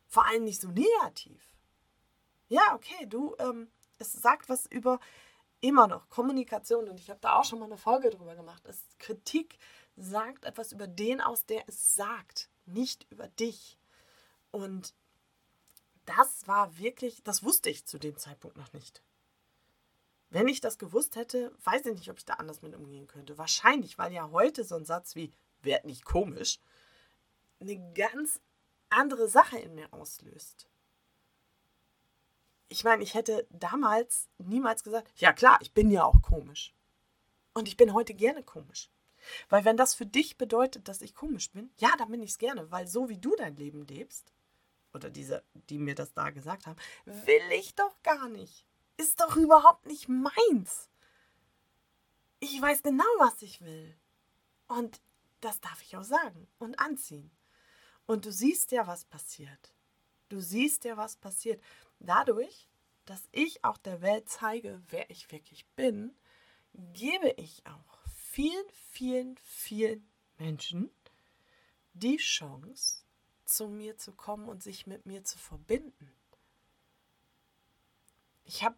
Vor 0.06 0.24
allem 0.26 0.44
nicht 0.44 0.60
so 0.60 0.68
negativ. 0.68 1.42
Ja, 2.48 2.74
okay, 2.74 3.06
du, 3.06 3.34
ähm, 3.38 3.70
es 3.98 4.12
sagt 4.12 4.48
was 4.48 4.66
über 4.66 5.00
immer 5.60 5.88
noch 5.88 6.08
Kommunikation 6.10 6.88
und 6.88 7.00
ich 7.00 7.10
habe 7.10 7.20
da 7.20 7.38
auch 7.38 7.44
schon 7.44 7.58
mal 7.58 7.66
eine 7.66 7.76
Folge 7.76 8.10
drüber 8.10 8.36
gemacht. 8.36 8.64
Es, 8.66 8.84
Kritik 8.98 9.58
sagt 9.96 10.44
etwas 10.44 10.72
über 10.72 10.86
den 10.86 11.20
aus, 11.20 11.46
der 11.46 11.64
es 11.68 11.94
sagt, 11.94 12.50
nicht 12.66 13.06
über 13.10 13.28
dich. 13.28 13.78
Und 14.50 14.94
das 16.04 16.46
war 16.46 16.78
wirklich, 16.78 17.22
das 17.24 17.42
wusste 17.42 17.70
ich 17.70 17.86
zu 17.86 17.98
dem 17.98 18.16
Zeitpunkt 18.16 18.56
noch 18.56 18.72
nicht. 18.72 19.02
Wenn 20.34 20.48
ich 20.48 20.60
das 20.60 20.78
gewusst 20.78 21.14
hätte, 21.14 21.52
weiß 21.62 21.86
ich 21.86 21.94
nicht, 21.94 22.10
ob 22.10 22.18
ich 22.18 22.24
da 22.24 22.34
anders 22.34 22.60
mit 22.60 22.74
umgehen 22.74 23.06
könnte. 23.06 23.38
Wahrscheinlich, 23.38 23.98
weil 23.98 24.12
ja 24.12 24.32
heute 24.32 24.64
so 24.64 24.74
ein 24.74 24.84
Satz 24.84 25.14
wie, 25.14 25.32
werd 25.62 25.84
nicht 25.84 26.04
komisch, 26.04 26.58
eine 27.60 27.78
ganz 27.92 28.40
andere 28.90 29.28
Sache 29.28 29.60
in 29.60 29.76
mir 29.76 29.92
auslöst. 29.92 30.68
ich 32.68 32.82
meine, 32.82 33.04
ich 33.04 33.14
hätte 33.14 33.46
damals 33.50 34.28
niemals 34.38 34.82
gesagt, 34.82 35.12
ja 35.14 35.32
klar, 35.32 35.58
ich 35.60 35.72
bin 35.72 35.92
ja 35.92 36.02
auch 36.04 36.20
komisch. 36.20 36.74
Und 37.52 37.68
ich 37.68 37.76
bin 37.76 37.94
heute 37.94 38.12
gerne 38.12 38.42
komisch. 38.42 38.90
Weil 39.48 39.64
wenn 39.64 39.76
das 39.76 39.94
für 39.94 40.06
dich 40.06 40.36
bedeutet, 40.36 40.88
dass 40.88 41.00
ich 41.00 41.14
komisch 41.14 41.52
bin, 41.52 41.70
ja, 41.76 41.90
dann 41.96 42.10
bin 42.10 42.20
ich 42.20 42.30
es 42.30 42.38
gerne, 42.38 42.68
weil 42.72 42.88
so 42.88 43.08
wie 43.08 43.18
du 43.18 43.36
dein 43.36 43.54
Leben 43.54 43.86
lebst, 43.86 44.32
oder 44.92 45.10
diese, 45.10 45.44
die 45.70 45.78
mir 45.78 45.94
das 45.94 46.12
da 46.12 46.30
gesagt 46.30 46.66
haben, 46.66 46.76
will 47.04 47.52
ich 47.52 47.76
doch 47.76 48.02
gar 48.02 48.28
nicht. 48.28 48.66
Ist 48.96 49.20
doch 49.20 49.36
überhaupt 49.36 49.86
nicht 49.86 50.08
meins. 50.08 50.88
Ich 52.40 52.60
weiß 52.60 52.82
genau, 52.82 53.04
was 53.18 53.42
ich 53.42 53.60
will. 53.60 53.96
Und 54.68 55.00
das 55.40 55.60
darf 55.60 55.82
ich 55.82 55.96
auch 55.96 56.04
sagen 56.04 56.48
und 56.58 56.78
anziehen. 56.78 57.30
Und 58.06 58.26
du 58.26 58.32
siehst 58.32 58.70
ja, 58.72 58.86
was 58.86 59.04
passiert. 59.04 59.74
Du 60.28 60.40
siehst 60.40 60.84
ja, 60.84 60.96
was 60.96 61.16
passiert. 61.16 61.62
Dadurch, 61.98 62.68
dass 63.04 63.28
ich 63.32 63.64
auch 63.64 63.78
der 63.78 64.00
Welt 64.00 64.28
zeige, 64.28 64.82
wer 64.88 65.08
ich 65.10 65.30
wirklich 65.32 65.66
bin, 65.76 66.14
gebe 66.72 67.30
ich 67.36 67.62
auch 67.66 67.98
vielen, 68.06 68.68
vielen, 68.70 69.36
vielen 69.38 70.08
Menschen 70.38 70.90
die 71.94 72.16
Chance, 72.16 73.04
zu 73.44 73.68
mir 73.68 73.96
zu 73.96 74.12
kommen 74.12 74.48
und 74.48 74.62
sich 74.62 74.86
mit 74.86 75.06
mir 75.06 75.22
zu 75.22 75.38
verbinden. 75.38 76.12
Ich 78.44 78.64
habe 78.64 78.76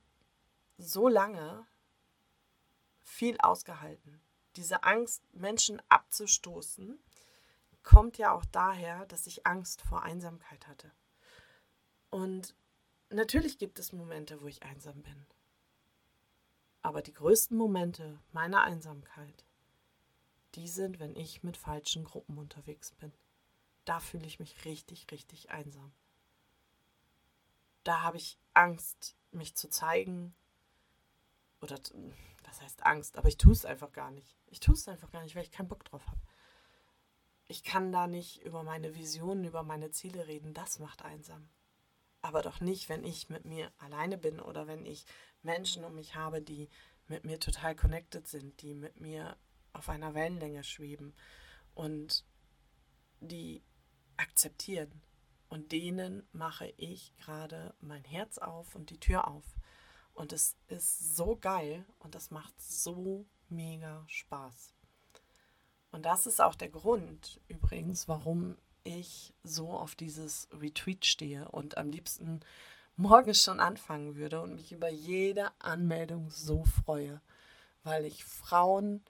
so 0.78 1.08
lange 1.08 1.66
viel 3.02 3.38
ausgehalten. 3.38 4.20
Diese 4.56 4.82
Angst, 4.84 5.22
Menschen 5.32 5.82
abzustoßen, 5.88 6.98
kommt 7.82 8.18
ja 8.18 8.32
auch 8.32 8.44
daher, 8.46 9.06
dass 9.06 9.26
ich 9.26 9.46
Angst 9.46 9.82
vor 9.82 10.02
Einsamkeit 10.02 10.66
hatte. 10.66 10.90
Und 12.10 12.54
natürlich 13.10 13.58
gibt 13.58 13.78
es 13.78 13.92
Momente, 13.92 14.40
wo 14.42 14.46
ich 14.46 14.62
einsam 14.62 15.02
bin. 15.02 15.26
Aber 16.82 17.02
die 17.02 17.14
größten 17.14 17.56
Momente 17.56 18.20
meiner 18.32 18.62
Einsamkeit, 18.62 19.44
die 20.54 20.68
sind, 20.68 20.98
wenn 20.98 21.14
ich 21.16 21.42
mit 21.42 21.56
falschen 21.56 22.04
Gruppen 22.04 22.38
unterwegs 22.38 22.92
bin. 22.92 23.12
Da 23.84 24.00
fühle 24.00 24.26
ich 24.26 24.40
mich 24.40 24.64
richtig, 24.64 25.06
richtig 25.10 25.50
einsam. 25.50 25.92
Da 27.84 28.02
habe 28.02 28.16
ich 28.16 28.38
Angst, 28.54 29.16
mich 29.30 29.54
zu 29.54 29.68
zeigen. 29.68 30.34
Oder 31.60 31.78
was 32.44 32.60
heißt 32.62 32.84
Angst? 32.84 33.16
Aber 33.16 33.28
ich 33.28 33.38
tue 33.38 33.52
es 33.52 33.64
einfach 33.64 33.92
gar 33.92 34.10
nicht. 34.10 34.36
Ich 34.46 34.60
tue 34.60 34.74
es 34.74 34.88
einfach 34.88 35.10
gar 35.10 35.22
nicht, 35.22 35.34
weil 35.34 35.42
ich 35.42 35.50
keinen 35.50 35.68
Bock 35.68 35.84
drauf 35.84 36.06
habe. 36.06 36.20
Ich 37.48 37.62
kann 37.62 37.92
da 37.92 38.06
nicht 38.06 38.42
über 38.42 38.62
meine 38.62 38.94
Visionen, 38.96 39.44
über 39.44 39.62
meine 39.62 39.90
Ziele 39.90 40.26
reden. 40.26 40.52
Das 40.52 40.78
macht 40.78 41.02
einsam 41.02 41.48
aber 42.26 42.42
doch 42.42 42.60
nicht, 42.60 42.88
wenn 42.88 43.04
ich 43.04 43.28
mit 43.28 43.44
mir 43.44 43.70
alleine 43.78 44.18
bin 44.18 44.40
oder 44.40 44.66
wenn 44.66 44.84
ich 44.84 45.06
Menschen 45.42 45.84
um 45.84 45.94
mich 45.94 46.16
habe, 46.16 46.42
die 46.42 46.68
mit 47.06 47.24
mir 47.24 47.38
total 47.38 47.76
connected 47.76 48.26
sind, 48.26 48.62
die 48.62 48.74
mit 48.74 49.00
mir 49.00 49.36
auf 49.72 49.88
einer 49.88 50.12
Wellenlänge 50.12 50.64
schweben 50.64 51.14
und 51.74 52.24
die 53.20 53.62
akzeptieren. 54.16 55.02
Und 55.48 55.70
denen 55.70 56.26
mache 56.32 56.72
ich 56.76 57.14
gerade 57.16 57.74
mein 57.78 58.02
Herz 58.02 58.38
auf 58.38 58.74
und 58.74 58.90
die 58.90 58.98
Tür 58.98 59.28
auf. 59.28 59.44
Und 60.16 60.32
es 60.32 60.56
ist 60.68 61.14
so 61.14 61.36
geil 61.36 61.84
und 61.98 62.14
das 62.14 62.30
macht 62.30 62.58
so 62.58 63.26
mega 63.50 64.02
Spaß. 64.08 64.74
Und 65.92 66.06
das 66.06 66.26
ist 66.26 66.40
auch 66.40 66.54
der 66.54 66.70
Grund 66.70 67.38
übrigens, 67.48 68.08
warum 68.08 68.56
ich 68.82 69.34
so 69.44 69.70
auf 69.70 69.94
dieses 69.94 70.48
Retreat 70.52 71.04
stehe 71.04 71.48
und 71.50 71.76
am 71.76 71.90
liebsten 71.90 72.40
morgen 72.96 73.34
schon 73.34 73.60
anfangen 73.60 74.16
würde 74.16 74.40
und 74.40 74.54
mich 74.54 74.72
über 74.72 74.88
jede 74.88 75.50
Anmeldung 75.60 76.30
so 76.30 76.64
freue, 76.64 77.20
weil 77.82 78.06
ich 78.06 78.24
Frauen 78.24 79.04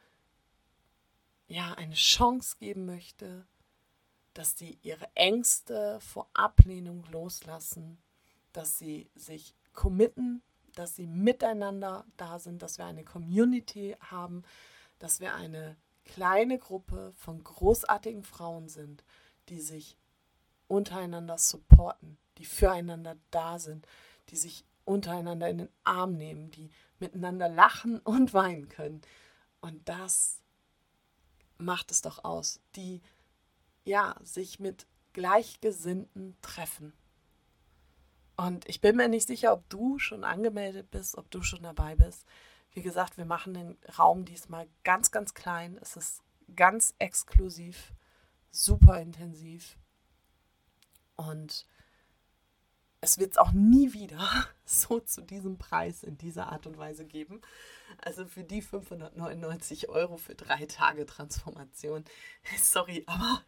ja 1.47 1.73
eine 1.75 1.95
Chance 1.95 2.57
geben 2.59 2.85
möchte, 2.85 3.47
dass 4.35 4.59
sie 4.59 4.77
ihre 4.83 5.09
Ängste 5.15 6.01
vor 6.01 6.29
Ablehnung 6.35 7.05
loslassen, 7.13 7.99
dass 8.53 8.77
sie 8.77 9.09
sich 9.15 9.55
committen, 9.73 10.43
dass 10.77 10.95
sie 10.95 11.07
miteinander 11.07 12.05
da 12.17 12.39
sind, 12.39 12.63
dass 12.63 12.79
wir 12.79 12.85
eine 12.85 13.05
Community 13.05 13.97
haben, 14.01 14.45
dass 14.99 15.21
wir 15.21 15.35
eine 15.35 15.77
kleine 16.05 16.59
Gruppe 16.59 17.13
von 17.17 17.43
großartigen 17.43 18.23
Frauen 18.23 18.69
sind, 18.69 19.05
die 19.49 19.61
sich 19.61 19.97
untereinander 20.69 21.39
supporten, 21.39 22.19
die 22.39 22.45
füreinander 22.45 23.17
da 23.31 23.59
sind, 23.59 23.87
die 24.29 24.37
sich 24.37 24.65
untereinander 24.85 25.49
in 25.49 25.59
den 25.59 25.69
Arm 25.85 26.17
nehmen, 26.17 26.51
die 26.51 26.71
miteinander 26.99 27.49
lachen 27.49 27.99
und 28.05 28.33
weinen 28.35 28.69
können. 28.69 29.03
Und 29.61 29.89
das 29.89 30.43
macht 31.59 31.91
es 31.91 32.03
doch 32.03 32.25
aus, 32.25 32.61
die 32.77 33.01
ja 33.85 34.15
sich 34.23 34.61
mit 34.61 34.87
Gleichgesinnten 35.13 36.37
treffen. 36.43 36.93
Und 38.37 38.69
ich 38.69 38.81
bin 38.81 38.97
mir 38.97 39.09
nicht 39.09 39.27
sicher, 39.27 39.53
ob 39.53 39.69
du 39.69 39.99
schon 39.99 40.25
angemeldet 40.25 40.91
bist, 40.91 41.17
ob 41.17 41.31
du 41.31 41.43
schon 41.43 41.63
dabei 41.63 41.95
bist. 41.95 42.27
Wie 42.73 42.83
gesagt, 42.83 43.17
wir 43.17 43.25
machen 43.25 43.55
den 43.55 43.79
Raum 43.99 44.27
diesmal 44.27 44.69
ganz, 44.85 45.11
ganz 45.11 45.33
klein. 45.33 45.79
Es 45.81 45.97
ist 45.97 46.23
ganz 46.55 46.95
exklusiv 46.99 47.93
super 48.51 49.01
intensiv. 49.01 49.79
Und 51.17 51.67
es 53.01 53.19
wird 53.19 53.33
es 53.33 53.39
auch 53.39 53.53
nie 53.53 53.93
wieder 53.93 54.29
so 54.65 55.01
zu 55.01 55.23
diesem 55.23 55.59
Preis 55.59 56.03
in 56.03 56.19
dieser 56.19 56.53
Art 56.53 56.67
und 56.67 56.77
Weise 56.77 57.07
geben. 57.07 57.41
Also 57.99 58.27
für 58.27 58.45
die 58.45 58.63
599 58.63 59.89
Euro 59.89 60.17
für 60.17 60.35
drei 60.35 60.67
Tage 60.67 61.07
Transformation. 61.07 62.05
Sorry, 62.63 63.05
aber 63.07 63.43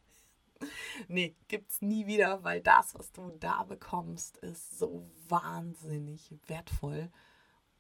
nee, 1.09 1.35
gibt 1.49 1.71
es 1.71 1.83
nie 1.83 2.07
wieder, 2.07 2.43
weil 2.45 2.61
das, 2.61 2.95
was 2.95 3.13
du 3.13 3.31
da 3.39 3.65
bekommst, 3.65 4.39
ist 4.39 4.79
so 4.79 5.09
wahnsinnig 5.29 6.35
wertvoll 6.47 7.11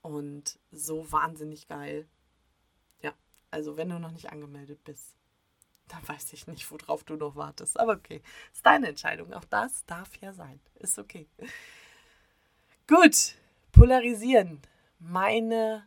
und 0.03 0.59
so 0.71 1.11
wahnsinnig 1.11 1.69
geil. 1.69 2.09
Ja, 3.03 3.12
also 3.51 3.77
wenn 3.77 3.88
du 3.88 3.99
noch 3.99 4.12
nicht 4.12 4.31
angemeldet 4.31 4.83
bist, 4.85 5.17
dann 5.88 6.07
weiß 6.07 6.33
ich 6.33 6.47
nicht, 6.47 6.71
worauf 6.71 7.05
du 7.05 7.17
noch 7.17 7.37
wartest. 7.37 7.81
Aber 7.81 7.95
okay, 7.95 8.23
ist 8.53 8.64
deine 8.64 8.88
Entscheidung. 8.88 9.33
Auch 9.33 9.45
das 9.45 9.85
darf 9.87 10.17
ja 10.21 10.33
sein. 10.33 10.61
Ist 10.77 10.99
okay. 10.99 11.27
Gut, 12.87 13.35
polarisieren. 13.73 14.61
Meine 14.99 15.87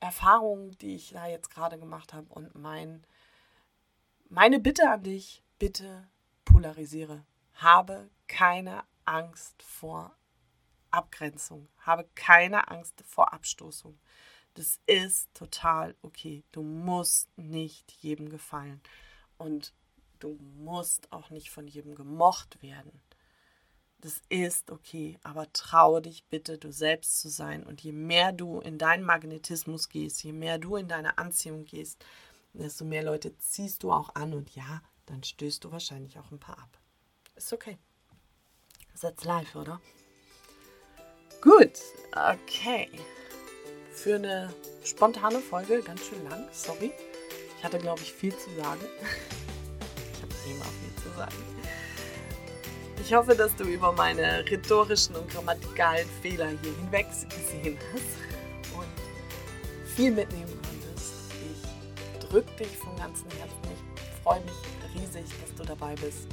Erfahrungen, 0.00 0.76
die 0.78 0.96
ich 0.96 1.10
da 1.10 1.26
jetzt 1.26 1.50
gerade 1.50 1.78
gemacht 1.78 2.12
habe 2.12 2.26
und 2.32 2.54
mein, 2.54 3.04
meine 4.28 4.60
Bitte 4.60 4.88
an 4.88 5.02
dich, 5.02 5.42
bitte 5.58 6.08
polarisiere. 6.44 7.24
Habe 7.54 8.10
keine 8.26 8.84
Angst 9.04 9.62
vor 9.62 10.14
Abgrenzung. 10.90 11.68
Habe 11.78 12.08
keine 12.14 12.68
Angst 12.68 13.02
vor 13.06 13.32
Abstoßung. 13.32 13.98
Das 14.54 14.80
ist 14.86 15.32
total 15.34 15.94
okay. 16.02 16.44
Du 16.52 16.62
musst 16.62 17.28
nicht 17.36 17.92
jedem 17.92 18.30
gefallen. 18.30 18.80
Und 19.38 19.74
du 20.18 20.38
musst 20.56 21.12
auch 21.12 21.30
nicht 21.30 21.50
von 21.50 21.66
jedem 21.68 21.94
gemocht 21.94 22.62
werden. 22.62 23.02
Das 24.00 24.20
ist 24.28 24.70
okay, 24.70 25.18
aber 25.22 25.52
traue 25.52 26.02
dich 26.02 26.24
bitte, 26.26 26.58
du 26.58 26.70
selbst 26.70 27.20
zu 27.20 27.28
sein. 27.28 27.64
Und 27.64 27.82
je 27.82 27.92
mehr 27.92 28.32
du 28.32 28.60
in 28.60 28.78
deinen 28.78 29.04
Magnetismus 29.04 29.88
gehst, 29.88 30.22
je 30.22 30.32
mehr 30.32 30.58
du 30.58 30.76
in 30.76 30.88
deine 30.88 31.18
Anziehung 31.18 31.64
gehst, 31.64 32.04
desto 32.52 32.84
mehr 32.84 33.02
Leute 33.02 33.36
ziehst 33.38 33.82
du 33.82 33.92
auch 33.92 34.14
an. 34.14 34.34
Und 34.34 34.54
ja, 34.54 34.82
dann 35.06 35.22
stößt 35.22 35.64
du 35.64 35.72
wahrscheinlich 35.72 36.18
auch 36.18 36.30
ein 36.30 36.38
paar 36.38 36.58
ab. 36.58 36.78
Ist 37.34 37.52
okay. 37.52 37.78
Ist 38.92 39.02
jetzt 39.02 39.24
live, 39.24 39.54
oder? 39.54 39.80
Gut, 41.40 41.78
okay. 42.12 42.90
Für 43.92 44.16
eine 44.16 44.52
spontane 44.84 45.40
Folge 45.40 45.82
ganz 45.82 46.04
schön 46.06 46.22
lang, 46.28 46.48
sorry. 46.52 46.92
Ich 47.56 47.64
hatte, 47.64 47.78
glaube 47.78 48.00
ich, 48.02 48.12
viel 48.12 48.36
zu 48.36 48.50
sagen. 48.56 48.80
Ich 50.12 50.22
habe 50.22 50.32
immer 50.50 50.64
viel 50.64 51.02
zu 51.02 51.16
sagen. 51.16 51.56
Ich 53.00 53.14
hoffe, 53.14 53.36
dass 53.36 53.54
du 53.54 53.64
über 53.64 53.92
meine 53.92 54.44
rhetorischen 54.50 55.14
und 55.14 55.30
grammatikalen 55.30 56.08
Fehler 56.22 56.48
hier 56.48 56.74
hinweg 56.76 57.06
gesehen 57.28 57.78
hast 57.92 58.76
und 58.76 59.86
viel 59.94 60.10
mitnehmen 60.10 60.60
konntest. 60.62 61.12
Ich 61.52 62.28
drücke 62.28 62.50
dich 62.56 62.76
von 62.78 62.96
ganzem 62.96 63.30
Herzen. 63.30 63.56
Ich 63.96 64.22
freue 64.22 64.40
mich 64.40 64.75
riesig, 65.00 65.24
dass 65.40 65.54
du 65.54 65.64
dabei 65.64 65.94
bist. 65.94 66.26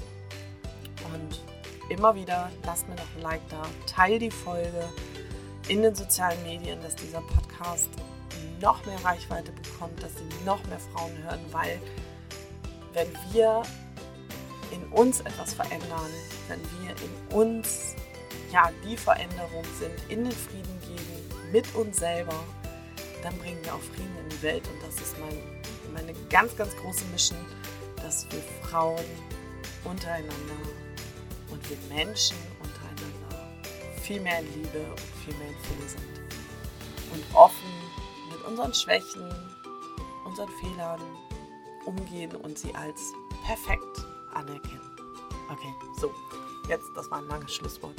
Und 1.14 1.42
immer 1.90 2.16
wieder, 2.16 2.50
lass 2.66 2.88
mir 2.88 2.96
noch 2.96 3.16
ein 3.16 3.22
Like 3.22 3.50
da, 3.50 3.64
teile 3.88 4.20
die 4.20 4.32
Folge 4.32 4.88
in 5.68 5.82
den 5.82 5.96
sozialen 5.96 6.42
Medien, 6.44 6.82
dass 6.82 6.96
dieser 6.96 7.22
Podcast 7.22 7.90
noch 8.62 8.86
mehr 8.86 9.04
Reichweite 9.04 9.52
bekommt, 9.52 10.02
dass 10.02 10.12
sie 10.16 10.46
noch 10.46 10.64
mehr 10.68 10.80
Frauen 10.80 11.12
hören, 11.24 11.40
weil 11.52 11.80
wenn 12.94 13.08
wir 13.32 13.64
in 14.72 14.84
uns 14.92 15.22
etwas 15.22 15.54
verändern, 15.54 16.10
wenn 16.48 16.60
wir 16.82 16.92
in 16.92 17.38
uns 17.38 17.96
ja, 18.52 18.72
die 18.86 18.96
Veränderung 18.96 19.64
sind, 19.80 19.94
in 20.10 20.24
den 20.24 20.32
Frieden 20.32 20.80
gehen 20.82 21.52
mit 21.52 21.74
uns 21.76 21.98
selber, 21.98 22.40
dann 23.24 23.38
bringen 23.40 23.60
wir 23.64 23.74
auch 23.74 23.82
Frieden 23.82 24.16
in 24.24 24.30
die 24.30 24.42
Welt. 24.42 24.64
Und 24.68 24.82
das 24.84 25.02
ist 25.02 25.16
mein, 25.20 25.38
meine 25.94 26.14
ganz, 26.30 26.56
ganz 26.56 26.76
große 26.78 27.06
Mission, 27.06 27.40
dass 28.04 28.28
wir 28.32 28.42
Frauen 28.62 29.06
untereinander 29.84 30.62
und 31.50 31.70
wir 31.70 31.78
Menschen 31.90 32.38
untereinander 32.62 33.54
viel 34.02 34.20
mehr 34.20 34.40
in 34.40 34.54
Liebe 34.54 34.80
und 34.80 35.00
viel 35.24 35.34
mehr 35.36 35.48
in 35.48 35.58
Fülle 35.64 35.90
sind. 35.90 36.04
Und 37.14 37.24
offen 37.36 37.72
mit 38.30 38.44
unseren 38.46 38.74
Schwächen, 38.74 39.34
unseren 40.26 40.50
Fehlern 40.60 41.02
umgehen 41.86 42.36
und 42.36 42.58
sie 42.58 42.74
als 42.76 43.14
perfekt 43.46 44.06
anerkennen. 44.34 44.92
Okay, 45.50 45.74
so, 46.00 46.12
jetzt, 46.68 46.86
das 46.96 47.10
war 47.10 47.20
ein 47.20 47.28
langes 47.28 47.56
Schlusswort. 47.56 47.96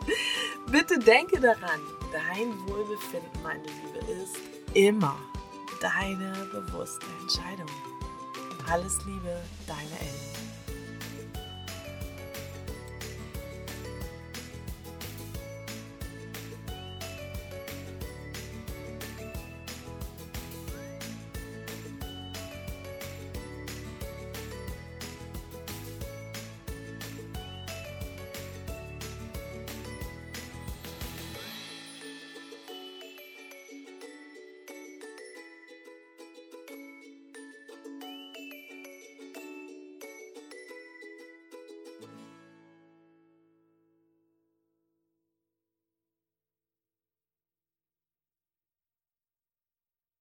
Bitte 0.70 0.98
denke 0.98 1.40
daran, 1.40 1.80
dein 2.12 2.52
Wohlbefinden, 2.68 3.42
meine 3.42 3.62
Liebe, 3.62 3.98
ist 4.22 4.36
immer 4.74 5.16
deine 5.80 6.32
bewusste 6.52 7.06
Entscheidung. 7.20 7.66
Alles 8.70 9.04
Liebe, 9.04 9.42
deine 9.66 9.98
Ellen. 9.98 10.49